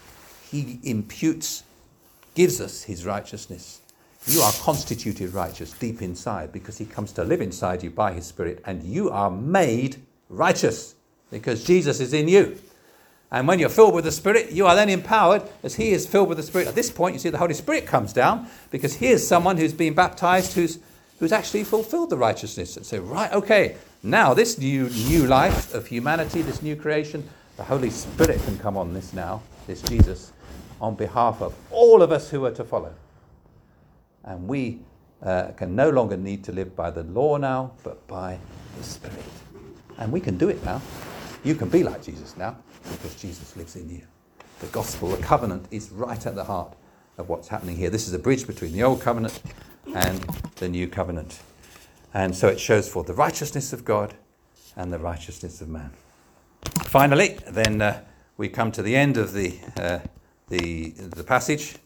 He 0.51 0.79
imputes, 0.83 1.65
gives 2.35 2.61
us 2.61 2.83
his 2.85 3.05
righteousness. 3.05 3.81
You 4.27 4.41
are 4.41 4.53
constituted 4.61 5.33
righteous 5.35 5.73
deep 5.73 6.03
inside 6.03 6.53
because 6.53 6.79
he 6.79 6.85
comes 6.85 7.13
to 7.13 7.25
live 7.25 7.41
inside 7.41 7.83
you 7.83 7.91
by 7.91 8.13
his 8.13 8.27
Spirit, 8.27 8.63
and 8.65 8.83
you 8.83 9.11
are 9.11 9.31
made 9.31 10.03
righteous 10.29 10.95
because 11.31 11.65
Jesus 11.65 12.01
is 12.01 12.13
in 12.13 12.29
you. 12.29 12.59
And 13.31 13.49
when 13.49 13.59
you're 13.59 13.69
filled 13.69 13.95
with 13.95 14.05
the 14.05 14.13
Spirit, 14.13 14.53
you 14.53 14.67
are 14.67 14.77
then 14.77 14.89
empowered 14.89 15.43
as 15.63 15.75
He 15.75 15.91
is 15.91 16.07
filled 16.07 16.29
with 16.29 16.39
the 16.39 16.45
Spirit. 16.45 16.69
At 16.69 16.75
this 16.75 16.91
point, 16.91 17.15
you 17.15 17.19
see 17.19 17.29
the 17.29 17.39
Holy 17.39 17.55
Spirit 17.55 17.87
comes 17.87 18.13
down 18.13 18.47
because 18.71 18.95
here's 18.95 19.27
someone 19.27 19.57
who's 19.57 19.73
been 19.73 19.95
baptized 19.95 20.53
who's, 20.53 20.79
who's 21.19 21.33
actually 21.33 21.65
fulfilled 21.65 22.11
the 22.11 22.17
righteousness. 22.17 22.77
And 22.77 22.87
so, 22.87 23.01
right, 23.01 23.33
okay, 23.33 23.77
now, 24.03 24.33
this 24.33 24.59
new, 24.59 24.89
new 24.89 25.27
life 25.27 25.75
of 25.75 25.89
humanity, 25.89 26.43
this 26.43 26.63
new 26.63 26.77
creation, 26.77 27.29
the 27.57 27.65
Holy 27.65 27.91
Spirit 27.91 28.41
can 28.45 28.59
come 28.59 28.77
on 28.77 28.95
this 28.95 29.13
now, 29.13 29.43
this 29.67 29.83
Jesus, 29.83 30.33
on 30.81 30.95
behalf 30.95 31.43
of 31.43 31.55
all 31.73 32.03
of 32.03 32.13
us 32.13 32.31
who 32.31 32.45
are 32.45 32.53
to 32.53 32.63
follow. 32.63 32.95
And 34.23 34.47
we 34.47 34.79
uh, 35.23 35.49
can 35.57 35.75
no 35.75 35.91
longer 35.91 36.17
need 36.17 36.45
to 36.45 36.53
live 36.53 36.77
by 36.77 36.91
the 36.91 37.03
law 37.03 37.39
now, 37.39 37.73
but 37.83 38.07
by 38.07 38.39
the 38.77 38.85
Spirit. 38.85 39.25
And 39.99 40.13
we 40.13 40.21
can 40.21 40.39
do 40.39 40.49
it 40.49 40.65
now. 40.65 40.81
You 41.43 41.57
can 41.57 41.69
be 41.69 41.83
like 41.83 42.05
Jesus 42.05 42.37
now 42.37 42.57
because 42.91 43.15
Jesus 43.21 43.57
lives 43.57 43.77
in 43.77 43.89
you. 43.89 44.03
The 44.61 44.67
gospel, 44.69 45.09
the 45.09 45.23
covenant, 45.23 45.67
is 45.71 45.91
right 45.91 46.25
at 46.27 46.35
the 46.35 46.45
heart 46.45 46.75
of 47.19 47.29
what's 47.29 47.49
happening 47.49 47.77
here. 47.77 47.91
This 47.91 48.07
is 48.07 48.15
a 48.15 48.19
bridge 48.19 48.47
between 48.47 48.73
the 48.73 48.83
old 48.83 49.01
covenant 49.01 49.41
and 49.95 50.19
the 50.57 50.69
new 50.69 50.89
covenant. 50.89 51.41
And 52.15 52.35
so 52.35 52.49
it 52.49 52.59
shows 52.59 52.89
forth 52.89 53.07
the 53.07 53.15
righteousness 53.15 53.73
of 53.73 53.85
God 53.85 54.15
and 54.77 54.93
the 54.93 54.99
righteousness 54.99 55.61
of 55.61 55.69
man. 55.69 55.91
Finally, 56.85 57.39
then 57.49 57.83
uh, 57.83 58.01
we 58.37 58.49
come 58.49 58.73
to 58.73 58.83
the 58.83 58.97
end 58.97 59.17
of 59.17 59.33
the, 59.33 59.59
uh, 59.77 59.99
the, 60.49 60.91
the 60.91 61.25
passage 61.25 61.77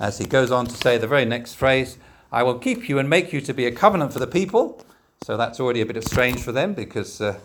as 0.00 0.18
he 0.18 0.24
goes 0.24 0.50
on 0.50 0.66
to 0.66 0.76
say 0.76 0.98
the 0.98 1.06
very 1.06 1.24
next 1.24 1.54
phrase 1.54 1.98
I 2.32 2.42
will 2.42 2.58
keep 2.58 2.88
you 2.88 2.98
and 2.98 3.08
make 3.08 3.32
you 3.32 3.40
to 3.42 3.54
be 3.54 3.66
a 3.66 3.70
covenant 3.70 4.12
for 4.12 4.18
the 4.18 4.26
people 4.26 4.84
So 5.24 5.38
that's 5.38 5.58
already 5.58 5.80
a 5.80 5.86
bit 5.86 5.96
of 5.96 6.04
strange 6.04 6.42
for 6.42 6.52
them 6.52 6.74
because 6.74 7.18
uh, 7.22 7.38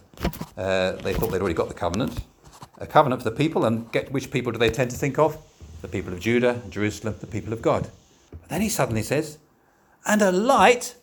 uh, 0.57 0.91
they 0.97 1.13
thought 1.13 1.31
they'd 1.31 1.39
already 1.39 1.53
got 1.53 1.69
the 1.69 1.73
covenant. 1.73 2.25
A 2.79 2.87
covenant 2.87 3.21
for 3.21 3.29
the 3.29 3.35
people, 3.35 3.65
and 3.65 3.91
get 3.91 4.11
which 4.11 4.31
people 4.31 4.51
do 4.51 4.57
they 4.57 4.69
tend 4.69 4.91
to 4.91 4.97
think 4.97 5.19
of? 5.19 5.37
The 5.81 5.87
people 5.87 6.13
of 6.13 6.19
Judah, 6.19 6.61
Jerusalem, 6.69 7.15
the 7.19 7.27
people 7.27 7.53
of 7.53 7.61
God. 7.61 7.89
But 8.31 8.49
then 8.49 8.61
he 8.61 8.69
suddenly 8.69 9.03
says, 9.03 9.37
and 10.05 10.21
a 10.21 10.31
light 10.31 10.95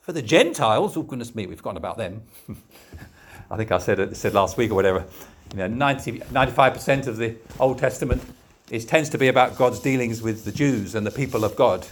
for 0.00 0.12
the 0.12 0.22
Gentiles. 0.22 0.96
Oh, 0.96 1.02
goodness 1.02 1.34
me, 1.34 1.46
we've 1.46 1.58
forgotten 1.58 1.76
about 1.76 1.96
them. 1.96 2.22
I 3.50 3.56
think 3.56 3.72
I 3.72 3.78
said 3.78 3.98
it 3.98 4.16
said 4.16 4.34
last 4.34 4.56
week 4.56 4.70
or 4.70 4.74
whatever. 4.74 5.04
You 5.52 5.58
know, 5.58 5.66
90, 5.66 6.20
95% 6.20 7.06
of 7.06 7.16
the 7.16 7.36
Old 7.58 7.78
Testament 7.78 8.22
is, 8.70 8.84
tends 8.84 9.08
to 9.10 9.18
be 9.18 9.28
about 9.28 9.56
God's 9.56 9.80
dealings 9.80 10.22
with 10.22 10.44
the 10.44 10.52
Jews 10.52 10.94
and 10.94 11.06
the 11.06 11.10
people 11.10 11.44
of 11.44 11.56
God. 11.56 11.86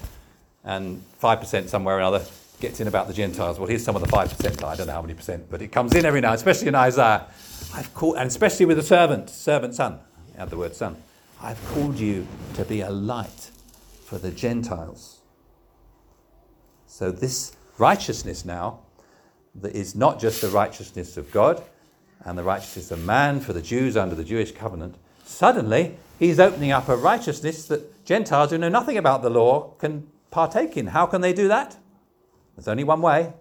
And 0.64 1.02
5% 1.22 1.68
somewhere 1.68 1.96
or 1.96 1.98
another 1.98 2.24
gets 2.60 2.80
in 2.80 2.88
about 2.88 3.08
the 3.08 3.14
Gentiles. 3.14 3.58
Well, 3.58 3.68
here's 3.68 3.84
some 3.84 3.96
of 3.96 4.02
the 4.02 4.08
5%. 4.08 4.64
I 4.64 4.76
don't 4.76 4.86
know 4.86 4.92
how 4.92 5.02
many 5.02 5.14
percent, 5.14 5.50
but 5.50 5.62
it 5.62 5.72
comes 5.72 5.94
in 5.94 6.04
every 6.04 6.20
now, 6.20 6.32
especially 6.32 6.68
in 6.68 6.74
Isaiah. 6.74 7.26
I've 7.74 7.92
called, 7.94 8.16
and 8.16 8.26
especially 8.26 8.66
with 8.66 8.76
the 8.76 8.82
servant, 8.82 9.30
servant 9.30 9.74
son. 9.74 10.00
Add 10.36 10.50
the 10.50 10.56
word 10.56 10.74
son. 10.74 10.96
I've 11.42 11.62
called 11.68 11.98
you 11.98 12.26
to 12.54 12.64
be 12.64 12.80
a 12.80 12.90
light 12.90 13.50
for 14.04 14.18
the 14.18 14.30
Gentiles. 14.30 15.20
So 16.86 17.12
this 17.12 17.56
righteousness 17.78 18.44
now 18.44 18.80
that 19.54 19.74
is 19.74 19.94
not 19.94 20.20
just 20.20 20.40
the 20.40 20.48
righteousness 20.48 21.16
of 21.16 21.30
God 21.30 21.62
and 22.24 22.36
the 22.36 22.42
righteousness 22.42 22.90
of 22.90 23.04
man 23.04 23.40
for 23.40 23.52
the 23.52 23.62
Jews 23.62 23.96
under 23.96 24.14
the 24.14 24.24
Jewish 24.24 24.52
covenant. 24.52 24.96
Suddenly, 25.24 25.96
he's 26.18 26.40
opening 26.40 26.72
up 26.72 26.88
a 26.88 26.96
righteousness 26.96 27.66
that 27.66 28.04
Gentiles 28.04 28.50
who 28.50 28.58
know 28.58 28.68
nothing 28.68 28.96
about 28.96 29.22
the 29.22 29.30
law 29.30 29.74
can 29.78 30.08
partake 30.30 30.76
in. 30.76 30.88
How 30.88 31.06
can 31.06 31.20
they 31.20 31.32
do 31.32 31.48
that? 31.48 31.76
There's 32.56 32.68
only 32.68 32.84
one 32.84 33.00
way 33.00 33.32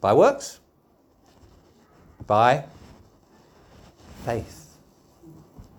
by 0.00 0.12
works, 0.12 0.60
by 2.28 2.62
faith. 4.24 4.76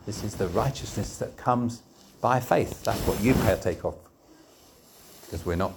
This 0.06 0.24
is 0.24 0.36
the 0.36 0.48
righteousness 0.50 1.18
that 1.20 1.38
comes 1.38 1.84
by 2.20 2.42
faith. 2.42 2.84
That's 2.84 3.00
what 3.08 3.22
you 3.22 3.34
partake 3.36 3.86
of. 3.86 3.96
Because 5.26 5.46
we're 5.46 5.56
not 5.56 5.72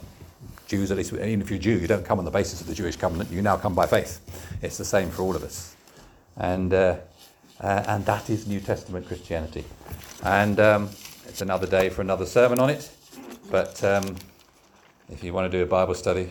Jews, 0.67 0.91
at 0.91 0.97
least, 0.97 1.13
even 1.13 1.43
if 1.43 1.51
you're 1.51 1.59
Jew, 1.59 1.79
you 1.79 1.87
don't 1.87 2.05
come 2.05 2.19
on 2.19 2.25
the 2.25 2.31
basis 2.31 2.63
of 2.63 2.67
the 2.67 2.75
Jewish 2.75 2.97
covenant, 2.97 3.31
you 3.31 3.43
now 3.43 3.59
come 3.59 3.75
by 3.75 3.87
faith. 3.87 4.21
It's 4.63 4.79
the 4.79 4.87
same 4.87 5.11
for 5.11 5.23
all 5.23 5.37
of 5.37 5.45
us. 5.45 5.77
And, 6.39 6.73
uh, 6.73 6.97
uh, 7.61 7.85
and 7.87 8.07
that 8.07 8.31
is 8.31 8.47
New 8.47 8.61
Testament 8.61 9.07
Christianity. 9.07 9.65
And 10.25 10.59
um, 10.59 10.89
it's 11.27 11.43
another 11.43 11.67
day 11.67 11.91
for 11.91 12.01
another 12.01 12.25
sermon 12.25 12.59
on 12.59 12.71
it. 12.71 12.91
But 13.51 13.85
um, 13.85 14.17
if 15.11 15.23
you 15.23 15.35
want 15.35 15.53
to 15.53 15.59
do 15.59 15.63
a 15.63 15.67
Bible 15.67 15.95
study 15.95 16.31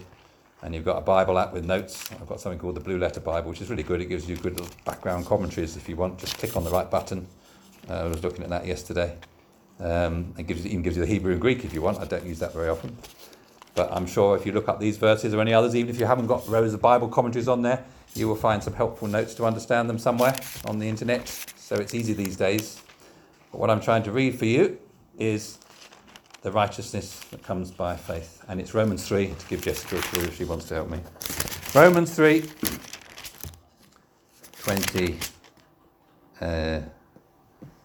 and 0.63 0.75
you've 0.75 0.85
got 0.85 0.97
a 0.97 1.01
Bible 1.01 1.39
app 1.39 1.53
with 1.53 1.65
notes, 1.65 2.11
I've 2.11 2.27
got 2.27 2.39
something 2.39 2.59
called 2.59 2.75
the 2.75 2.81
Blue 2.81 2.97
Letter 2.97 3.19
Bible, 3.19 3.49
which 3.49 3.61
is 3.61 3.69
really 3.69 3.83
good. 3.83 4.01
It 4.01 4.05
gives 4.05 4.29
you 4.29 4.35
good 4.35 4.59
little 4.59 4.73
background 4.85 5.25
commentaries 5.25 5.75
if 5.75 5.89
you 5.89 5.95
want. 5.95 6.19
Just 6.19 6.37
click 6.37 6.55
on 6.55 6.63
the 6.63 6.69
right 6.69 6.89
button. 6.89 7.27
Uh, 7.89 7.93
I 7.93 8.03
was 8.05 8.23
looking 8.23 8.43
at 8.43 8.49
that 8.49 8.65
yesterday. 8.65 9.17
Um, 9.79 10.33
it 10.37 10.45
gives, 10.45 10.65
even 10.65 10.83
gives 10.83 10.95
you 10.95 11.01
the 11.03 11.11
Hebrew 11.11 11.31
and 11.31 11.41
Greek 11.41 11.65
if 11.65 11.73
you 11.73 11.81
want. 11.81 11.99
I 11.99 12.05
don't 12.05 12.25
use 12.25 12.39
that 12.39 12.53
very 12.53 12.69
often. 12.69 12.95
But 13.73 13.91
I'm 13.91 14.05
sure 14.05 14.35
if 14.35 14.45
you 14.45 14.51
look 14.51 14.67
up 14.67 14.79
these 14.79 14.97
verses 14.97 15.33
or 15.33 15.41
any 15.41 15.53
others, 15.53 15.75
even 15.75 15.89
if 15.93 15.99
you 15.99 16.05
haven't 16.05 16.27
got 16.27 16.47
rows 16.47 16.73
of 16.73 16.81
Bible 16.81 17.07
commentaries 17.07 17.47
on 17.47 17.61
there, 17.63 17.83
you 18.13 18.27
will 18.27 18.35
find 18.35 18.61
some 18.61 18.73
helpful 18.73 19.07
notes 19.07 19.33
to 19.35 19.45
understand 19.45 19.89
them 19.89 19.97
somewhere 19.97 20.35
on 20.65 20.77
the 20.77 20.87
internet. 20.87 21.27
So 21.55 21.75
it's 21.75 21.95
easy 21.95 22.13
these 22.13 22.35
days. 22.35 22.81
But 23.51 23.59
what 23.59 23.69
I'm 23.69 23.81
trying 23.81 24.03
to 24.03 24.11
read 24.11 24.37
for 24.37 24.45
you 24.45 24.77
is 25.17 25.57
the 26.41 26.51
righteousness 26.51 27.19
that 27.31 27.43
comes 27.43 27.71
by 27.71 27.95
faith. 27.95 28.43
And 28.47 28.59
it's 28.59 28.73
Romans 28.73 29.07
3 29.07 29.27
to 29.27 29.47
give 29.47 29.61
Jessica 29.61 29.97
a 29.97 30.01
clue 30.01 30.23
if 30.23 30.37
she 30.37 30.43
wants 30.43 30.65
to 30.69 30.75
help 30.75 30.89
me. 30.89 30.99
Romans 31.73 32.13
3 32.15 32.43
20, 34.61 35.17
uh, 36.41 36.79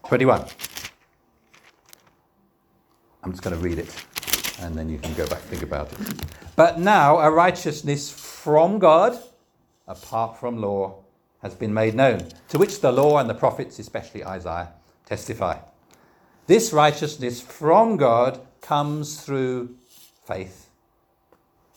21. 0.05 0.45
I'm 3.23 3.31
just 3.31 3.43
going 3.43 3.55
to 3.55 3.61
read 3.61 3.79
it 3.79 4.05
and 4.61 4.75
then 4.75 4.89
you 4.89 4.97
can 4.99 5.13
go 5.13 5.27
back 5.27 5.41
and 5.41 5.49
think 5.49 5.63
about 5.63 5.91
it. 5.91 5.99
But 6.55 6.79
now 6.79 7.17
a 7.19 7.29
righteousness 7.29 8.09
from 8.09 8.79
God, 8.79 9.17
apart 9.87 10.39
from 10.39 10.61
law, 10.61 11.03
has 11.41 11.53
been 11.53 11.73
made 11.73 11.93
known, 11.93 12.27
to 12.49 12.57
which 12.57 12.81
the 12.81 12.91
law 12.91 13.17
and 13.17 13.29
the 13.29 13.33
prophets, 13.33 13.79
especially 13.79 14.25
Isaiah, 14.25 14.69
testify. 15.05 15.59
This 16.47 16.73
righteousness 16.73 17.41
from 17.41 17.97
God 17.97 18.46
comes 18.67 19.21
through 19.21 19.73
faith 20.25 20.69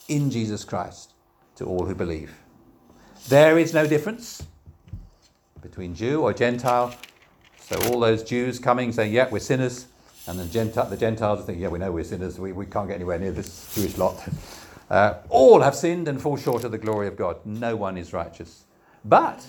in 0.09 0.29
Jesus 0.29 0.65
Christ 0.65 1.13
to 1.55 1.65
all 1.65 1.87
who 1.87 1.95
believe. 1.95 2.33
There 3.29 3.59
is 3.59 3.73
no 3.73 3.87
difference 3.87 4.43
between 5.63 5.95
Jew 5.95 6.23
or 6.23 6.33
Gentile. 6.33 6.93
So 7.61 7.77
all 7.89 8.01
those 8.01 8.25
Jews 8.25 8.59
coming 8.59 8.91
saying, 8.91 9.13
yeah, 9.13 9.29
we're 9.31 9.39
sinners, 9.39 9.87
and 10.27 10.37
the, 10.37 10.47
Gentile, 10.47 10.87
the 10.87 10.97
Gentiles 10.97 11.45
think, 11.47 11.61
yeah, 11.61 11.69
we 11.69 11.79
know 11.79 11.93
we're 11.93 12.03
sinners, 12.03 12.41
we, 12.41 12.51
we 12.51 12.67
can't 12.67 12.89
get 12.89 12.97
anywhere 12.97 13.21
near 13.21 13.33
this 13.33 13.73
Jewish 13.75 13.97
lot. 13.97 14.23
Uh, 14.91 15.23
all 15.29 15.61
have 15.61 15.77
sinned 15.77 16.09
and 16.09 16.21
fall 16.21 16.37
short 16.37 16.65
of 16.65 16.73
the 16.73 16.77
glory 16.77 17.07
of 17.07 17.17
God. 17.17 17.37
No 17.45 17.77
one 17.77 17.97
is 17.97 18.13
righteous. 18.13 18.65
But 19.05 19.47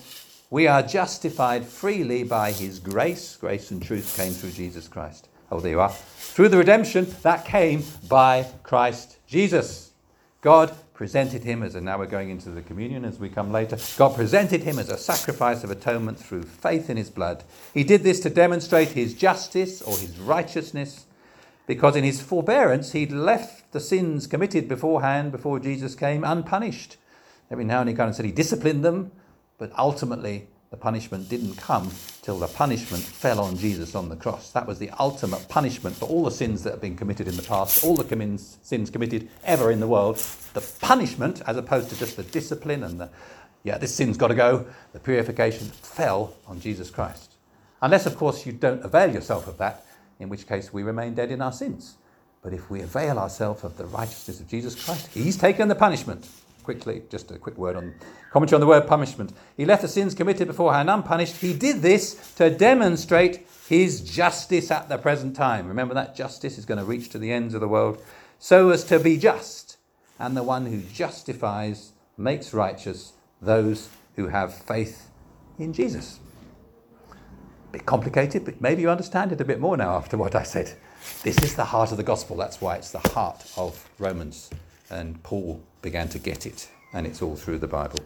we 0.51 0.67
are 0.67 0.83
justified 0.83 1.65
freely 1.65 2.23
by 2.23 2.51
his 2.51 2.77
grace. 2.77 3.35
Grace 3.37 3.71
and 3.71 3.81
truth 3.81 4.15
came 4.15 4.33
through 4.33 4.51
Jesus 4.51 4.87
Christ. 4.87 5.29
Oh, 5.51 5.59
there 5.59 5.71
you 5.71 5.81
are. 5.81 5.89
Through 5.89 6.47
the 6.47 6.57
redemption 6.57 7.13
that 7.23 7.43
came 7.43 7.83
by 8.07 8.47
Christ 8.63 9.17
Jesus. 9.27 9.91
God 10.39 10.73
presented 10.93 11.43
him 11.43 11.61
as, 11.61 11.75
and 11.75 11.85
now 11.85 11.99
we're 11.99 12.05
going 12.05 12.29
into 12.29 12.49
the 12.49 12.61
communion 12.61 13.03
as 13.03 13.19
we 13.19 13.27
come 13.27 13.51
later. 13.51 13.77
God 13.97 14.15
presented 14.15 14.63
him 14.63 14.79
as 14.79 14.89
a 14.89 14.97
sacrifice 14.97 15.63
of 15.63 15.69
atonement 15.69 16.17
through 16.17 16.43
faith 16.43 16.89
in 16.89 16.95
his 16.95 17.09
blood. 17.09 17.43
He 17.73 17.83
did 17.83 18.03
this 18.03 18.21
to 18.21 18.29
demonstrate 18.29 18.89
his 18.89 19.13
justice 19.13 19.81
or 19.81 19.97
his 19.97 20.17
righteousness, 20.19 21.05
because 21.67 21.95
in 21.95 22.03
his 22.03 22.21
forbearance 22.21 22.93
he'd 22.93 23.11
left 23.11 23.71
the 23.73 23.79
sins 23.79 24.27
committed 24.27 24.69
beforehand, 24.69 25.31
before 25.31 25.59
Jesus 25.59 25.95
came, 25.95 26.23
unpunished. 26.23 26.95
Every 27.49 27.65
now 27.65 27.81
and 27.81 27.89
he 27.89 27.95
kind 27.95 28.09
of 28.09 28.15
said 28.15 28.25
he 28.25 28.31
disciplined 28.31 28.85
them, 28.85 29.11
but 29.57 29.71
ultimately 29.77 30.47
the 30.71 30.77
punishment 30.77 31.27
didn't 31.27 31.55
come 31.55 31.91
till 32.21 32.39
the 32.39 32.47
punishment 32.47 33.03
fell 33.03 33.41
on 33.41 33.57
Jesus 33.57 33.93
on 33.93 34.07
the 34.07 34.15
cross. 34.15 34.51
That 34.51 34.65
was 34.65 34.79
the 34.79 34.89
ultimate 34.91 35.49
punishment 35.49 35.97
for 35.97 36.05
all 36.05 36.23
the 36.23 36.31
sins 36.31 36.63
that 36.63 36.71
have 36.71 36.79
been 36.79 36.95
committed 36.95 37.27
in 37.27 37.35
the 37.35 37.43
past, 37.43 37.83
all 37.83 37.93
the 37.93 38.05
com- 38.05 38.37
sins 38.37 38.89
committed 38.89 39.27
ever 39.43 39.69
in 39.69 39.81
the 39.81 39.87
world. 39.87 40.15
The 40.53 40.61
punishment, 40.79 41.41
as 41.45 41.57
opposed 41.57 41.89
to 41.89 41.99
just 41.99 42.15
the 42.15 42.23
discipline 42.23 42.83
and 42.83 43.01
the, 43.01 43.09
yeah, 43.63 43.77
this 43.77 43.93
sin's 43.93 44.15
got 44.15 44.29
to 44.29 44.33
go, 44.33 44.65
the 44.93 44.99
purification 45.01 45.67
fell 45.67 46.35
on 46.47 46.61
Jesus 46.61 46.89
Christ. 46.89 47.33
Unless, 47.81 48.05
of 48.05 48.15
course, 48.15 48.45
you 48.45 48.53
don't 48.53 48.81
avail 48.85 49.13
yourself 49.13 49.47
of 49.47 49.57
that, 49.57 49.85
in 50.21 50.29
which 50.29 50.47
case 50.47 50.71
we 50.71 50.83
remain 50.83 51.15
dead 51.15 51.31
in 51.31 51.41
our 51.41 51.51
sins. 51.51 51.97
But 52.41 52.53
if 52.53 52.69
we 52.69 52.79
avail 52.81 53.19
ourselves 53.19 53.65
of 53.65 53.75
the 53.75 53.85
righteousness 53.87 54.39
of 54.39 54.47
Jesus 54.47 54.81
Christ, 54.81 55.09
He's 55.13 55.35
taken 55.35 55.67
the 55.67 55.75
punishment 55.75 56.29
quickly, 56.63 57.03
just 57.09 57.31
a 57.31 57.37
quick 57.37 57.57
word 57.57 57.75
on 57.75 57.93
commentary 58.31 58.55
on 58.55 58.61
the 58.61 58.67
word 58.67 58.87
punishment. 58.87 59.33
He 59.57 59.65
left 59.65 59.81
the 59.81 59.87
sins 59.87 60.15
committed 60.15 60.47
beforehand 60.47 60.89
unpunished. 60.89 61.37
He 61.37 61.53
did 61.53 61.81
this 61.81 62.33
to 62.35 62.49
demonstrate 62.49 63.47
his 63.67 64.01
justice 64.01 64.71
at 64.71 64.89
the 64.89 64.97
present 64.97 65.35
time. 65.35 65.67
Remember 65.67 65.93
that 65.93 66.15
justice 66.15 66.57
is 66.57 66.65
going 66.65 66.77
to 66.77 66.85
reach 66.85 67.09
to 67.09 67.17
the 67.17 67.31
ends 67.31 67.53
of 67.53 67.61
the 67.61 67.67
world, 67.67 68.01
so 68.39 68.69
as 68.69 68.83
to 68.85 68.99
be 68.99 69.17
just. 69.17 69.77
And 70.19 70.37
the 70.37 70.43
one 70.43 70.65
who 70.65 70.81
justifies 70.81 71.91
makes 72.17 72.53
righteous 72.53 73.13
those 73.41 73.89
who 74.15 74.27
have 74.27 74.53
faith 74.53 75.09
in 75.57 75.73
Jesus. 75.73 76.19
A 77.11 77.71
bit 77.71 77.85
complicated, 77.85 78.45
but 78.45 78.61
maybe 78.61 78.81
you 78.81 78.89
understand 78.89 79.31
it 79.31 79.41
a 79.41 79.45
bit 79.45 79.59
more 79.59 79.77
now 79.77 79.95
after 79.95 80.17
what 80.17 80.35
I 80.35 80.43
said. 80.43 80.75
This 81.23 81.37
is 81.39 81.55
the 81.55 81.65
heart 81.65 81.91
of 81.91 81.97
the 81.97 82.03
gospel. 82.03 82.35
That's 82.35 82.61
why 82.61 82.75
it's 82.75 82.91
the 82.91 82.99
heart 82.99 83.51
of 83.57 83.89
Romans. 83.97 84.49
And 84.91 85.23
Paul 85.23 85.61
began 85.81 86.09
to 86.09 86.19
get 86.19 86.45
it, 86.45 86.69
and 86.93 87.07
it's 87.07 87.21
all 87.21 87.35
through 87.35 87.59
the 87.59 87.67
Bible. 87.67 87.99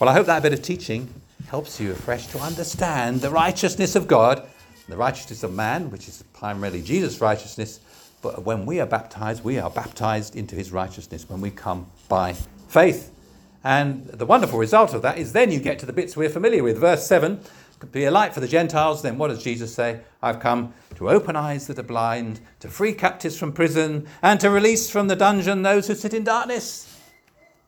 Well, 0.00 0.10
I 0.10 0.12
hope 0.12 0.26
that 0.26 0.42
bit 0.42 0.52
of 0.52 0.60
teaching 0.60 1.08
helps 1.46 1.80
you 1.80 1.92
afresh 1.92 2.26
to 2.28 2.38
understand 2.40 3.20
the 3.20 3.30
righteousness 3.30 3.94
of 3.94 4.08
God, 4.08 4.44
the 4.88 4.96
righteousness 4.96 5.44
of 5.44 5.54
man, 5.54 5.90
which 5.90 6.08
is 6.08 6.24
primarily 6.32 6.82
Jesus' 6.82 7.20
righteousness. 7.20 7.78
But 8.20 8.44
when 8.44 8.66
we 8.66 8.80
are 8.80 8.86
baptized, 8.86 9.44
we 9.44 9.58
are 9.58 9.70
baptized 9.70 10.34
into 10.34 10.56
his 10.56 10.72
righteousness 10.72 11.28
when 11.28 11.40
we 11.40 11.50
come 11.50 11.86
by 12.08 12.34
faith. 12.68 13.10
And 13.64 14.06
the 14.08 14.26
wonderful 14.26 14.58
result 14.58 14.94
of 14.94 15.02
that 15.02 15.18
is 15.18 15.32
then 15.32 15.52
you 15.52 15.60
get 15.60 15.78
to 15.78 15.86
the 15.86 15.92
bits 15.92 16.16
we're 16.16 16.28
familiar 16.28 16.64
with. 16.64 16.78
Verse 16.78 17.06
7 17.06 17.40
be 17.90 18.04
a 18.04 18.10
light 18.10 18.34
for 18.34 18.40
the 18.40 18.48
Gentiles. 18.48 19.02
Then 19.02 19.18
what 19.18 19.28
does 19.28 19.42
Jesus 19.42 19.74
say? 19.74 20.00
I've 20.22 20.40
come 20.40 20.72
to 20.96 21.10
open 21.10 21.36
eyes 21.36 21.66
that 21.66 21.78
are 21.78 21.82
blind, 21.84 22.40
to 22.60 22.68
free 22.68 22.92
captives 22.92 23.36
from 23.36 23.52
prison, 23.52 24.06
and 24.22 24.38
to 24.40 24.50
release 24.50 24.90
from 24.90 25.08
the 25.08 25.16
dungeon 25.16 25.62
those 25.62 25.88
who 25.88 25.94
sit 25.94 26.14
in 26.14 26.24
darkness 26.24 26.88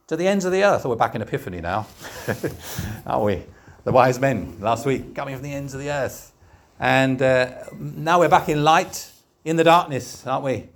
to 0.06 0.16
the 0.16 0.28
ends 0.28 0.44
of 0.44 0.52
the 0.52 0.62
earth. 0.62 0.84
Oh, 0.84 0.90
we're 0.90 0.96
back 0.96 1.14
in 1.14 1.22
Epiphany 1.22 1.60
now, 1.60 1.86
aren't 3.06 3.24
we? 3.24 3.42
The 3.84 3.92
wise 3.92 4.20
men 4.20 4.56
last 4.60 4.86
week 4.86 5.14
coming 5.14 5.34
from 5.34 5.42
the 5.42 5.52
ends 5.52 5.74
of 5.74 5.80
the 5.80 5.90
earth. 5.90 6.32
And 6.78 7.20
uh, 7.20 7.64
now 7.78 8.20
we're 8.20 8.28
back 8.28 8.48
in 8.48 8.64
light 8.64 9.10
in 9.44 9.56
the 9.56 9.64
darkness, 9.64 10.26
aren't 10.26 10.44
we? 10.44 10.68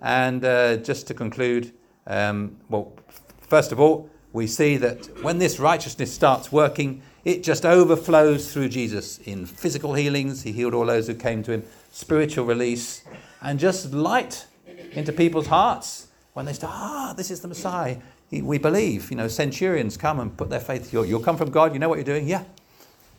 And 0.00 0.44
uh, 0.44 0.76
just 0.76 1.06
to 1.08 1.14
conclude, 1.14 1.72
um, 2.06 2.56
well, 2.68 2.92
first 3.40 3.72
of 3.72 3.80
all, 3.80 4.08
we 4.32 4.46
see 4.46 4.76
that 4.76 5.22
when 5.22 5.38
this 5.38 5.58
righteousness 5.58 6.12
starts 6.12 6.52
working, 6.52 7.02
it 7.24 7.42
just 7.42 7.66
overflows 7.66 8.52
through 8.52 8.68
Jesus 8.68 9.18
in 9.18 9.46
physical 9.46 9.94
healings. 9.94 10.42
He 10.42 10.52
healed 10.52 10.74
all 10.74 10.86
those 10.86 11.06
who 11.06 11.14
came 11.14 11.42
to 11.44 11.52
him, 11.52 11.64
spiritual 11.90 12.46
release, 12.46 13.04
and 13.42 13.58
just 13.58 13.92
light 13.92 14.46
into 14.92 15.12
people's 15.12 15.46
hearts 15.46 16.08
when 16.32 16.46
they 16.46 16.52
start, 16.52 16.72
ah, 16.74 17.14
this 17.16 17.30
is 17.30 17.40
the 17.40 17.48
Messiah. 17.48 17.96
We 18.30 18.58
believe, 18.58 19.10
you 19.10 19.16
know, 19.16 19.28
centurions 19.28 19.96
come 19.96 20.20
and 20.20 20.36
put 20.36 20.50
their 20.50 20.60
faith. 20.60 20.92
You'll, 20.92 21.04
you'll 21.04 21.20
come 21.20 21.36
from 21.36 21.50
God. 21.50 21.72
You 21.72 21.80
know 21.80 21.88
what 21.88 21.96
you're 21.96 22.04
doing. 22.04 22.28
Yeah, 22.28 22.44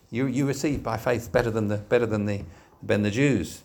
you, 0.09 0.25
you 0.25 0.45
receive 0.45 0.81
by 0.83 0.97
faith 0.97 1.31
better 1.31 1.51
than 1.51 1.67
the 1.67 1.77
better 1.77 2.05
than 2.05 2.25
the 2.25 2.43
than 2.81 3.03
the 3.03 3.11
Jews. 3.11 3.63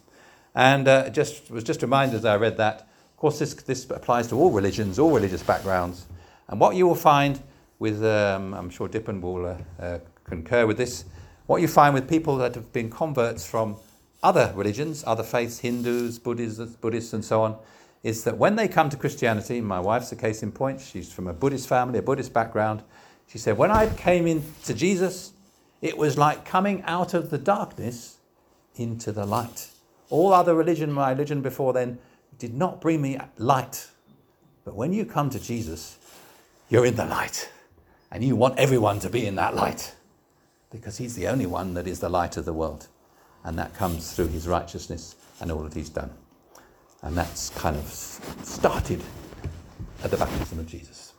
And 0.55 0.88
uh, 0.88 1.09
just 1.11 1.51
was 1.51 1.62
just 1.62 1.83
reminded 1.83 2.16
as 2.16 2.25
I 2.25 2.37
read 2.37 2.57
that. 2.57 2.88
Of 3.12 3.16
course, 3.16 3.38
this 3.38 3.55
this 3.55 3.88
applies 3.90 4.27
to 4.29 4.37
all 4.37 4.51
religions, 4.51 4.99
all 4.99 5.12
religious 5.12 5.42
backgrounds. 5.42 6.07
And 6.49 6.59
what 6.59 6.75
you 6.75 6.87
will 6.87 6.94
find 6.96 7.40
with, 7.79 8.05
um, 8.05 8.55
I'm 8.55 8.70
sure 8.70 8.88
Dippen 8.88 9.20
will 9.20 9.46
uh, 9.46 9.57
uh, 9.83 9.99
concur 10.27 10.67
with 10.67 10.77
this, 10.77 11.05
what 11.47 11.61
you 11.61 11.69
find 11.69 11.95
with 11.95 12.09
people 12.09 12.37
that 12.37 12.55
have 12.55 12.73
been 12.73 12.91
converts 12.91 13.47
from 13.47 13.77
other 14.23 14.53
religions, 14.55 15.05
other 15.07 15.23
faiths, 15.23 15.61
Hindus, 15.61 16.19
Buddhists, 16.19 16.77
Buddhists, 16.77 17.12
and 17.12 17.25
so 17.25 17.43
on, 17.43 17.57
is 18.03 18.25
that 18.25 18.37
when 18.37 18.57
they 18.57 18.69
come 18.69 18.91
to 18.91 18.97
Christianity, 18.97 19.61
my 19.61 19.81
wife's 19.81 20.12
a 20.12 20.17
case 20.17 20.43
in 20.43 20.53
point, 20.53 20.81
she's 20.81 21.12
from 21.12 21.27
a 21.27 21.33
Buddhist 21.33 21.69
family, 21.69 21.99
a 21.99 22.03
Buddhist 22.03 22.33
background. 22.33 22.83
She 23.29 23.39
said, 23.39 23.57
when 23.57 23.71
I 23.71 23.89
came 23.95 24.27
into 24.27 24.75
Jesus, 24.75 25.33
it 25.81 25.97
was 25.97 26.19
like 26.19 26.45
coming 26.45 26.83
out 26.83 27.15
of 27.15 27.31
the 27.31 27.39
darkness 27.39 28.19
into 28.77 29.12
the 29.12 29.27
light. 29.27 29.71
All 30.11 30.33
other 30.33 30.55
religion, 30.55 30.93
my 30.93 31.11
religion 31.11 31.43
before 31.43 31.73
then, 31.73 31.99
did 32.39 32.55
not 32.55 32.81
bring 32.81 33.03
me 33.03 33.19
light. 33.39 33.89
But 34.65 34.75
when 34.75 34.93
you 34.93 35.05
come 35.05 35.31
to 35.31 35.41
Jesus, 35.41 35.99
you're 36.69 36.87
in 36.87 36.97
the 36.97 37.07
light. 37.07 37.51
And 38.11 38.23
you 38.23 38.37
want 38.37 38.59
everyone 38.59 39.01
to 39.01 39.11
be 39.11 39.27
in 39.27 39.35
that 39.37 39.55
light 39.55 39.95
because 40.77 40.99
he's 40.99 41.15
the 41.15 41.27
only 41.27 41.47
one 41.47 41.75
that 41.75 41.87
is 41.87 42.01
the 42.01 42.09
light 42.09 42.37
of 42.37 42.45
the 42.45 42.53
world. 42.53 42.89
And 43.45 43.59
that 43.59 43.75
comes 43.75 44.12
through 44.12 44.29
his 44.29 44.47
righteousness 44.47 45.17
and 45.41 45.51
all 45.51 45.62
that 45.62 45.75
he's 45.75 45.89
done. 45.89 46.11
And 47.03 47.17
that's 47.17 47.51
kind 47.51 47.77
of 47.77 47.87
started 47.87 49.03
at 50.03 50.11
the 50.11 50.17
baptism 50.17 50.59
of 50.59 50.67
Jesus. 50.67 51.12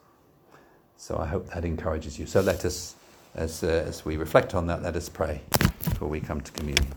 So 0.98 1.18
I 1.18 1.26
hope 1.26 1.50
that 1.54 1.64
encourages 1.64 2.20
you. 2.20 2.26
So 2.26 2.42
let 2.42 2.66
us, 2.66 2.96
as, 3.36 3.64
uh, 3.64 3.86
as 3.88 4.04
we 4.04 4.18
reflect 4.18 4.56
on 4.56 4.68
that, 4.68 4.82
let 4.84 4.96
us 4.96 5.08
pray 5.08 5.42
before 5.84 6.10
we 6.10 6.20
come 6.20 6.42
to 6.42 6.52
communion. 6.52 6.88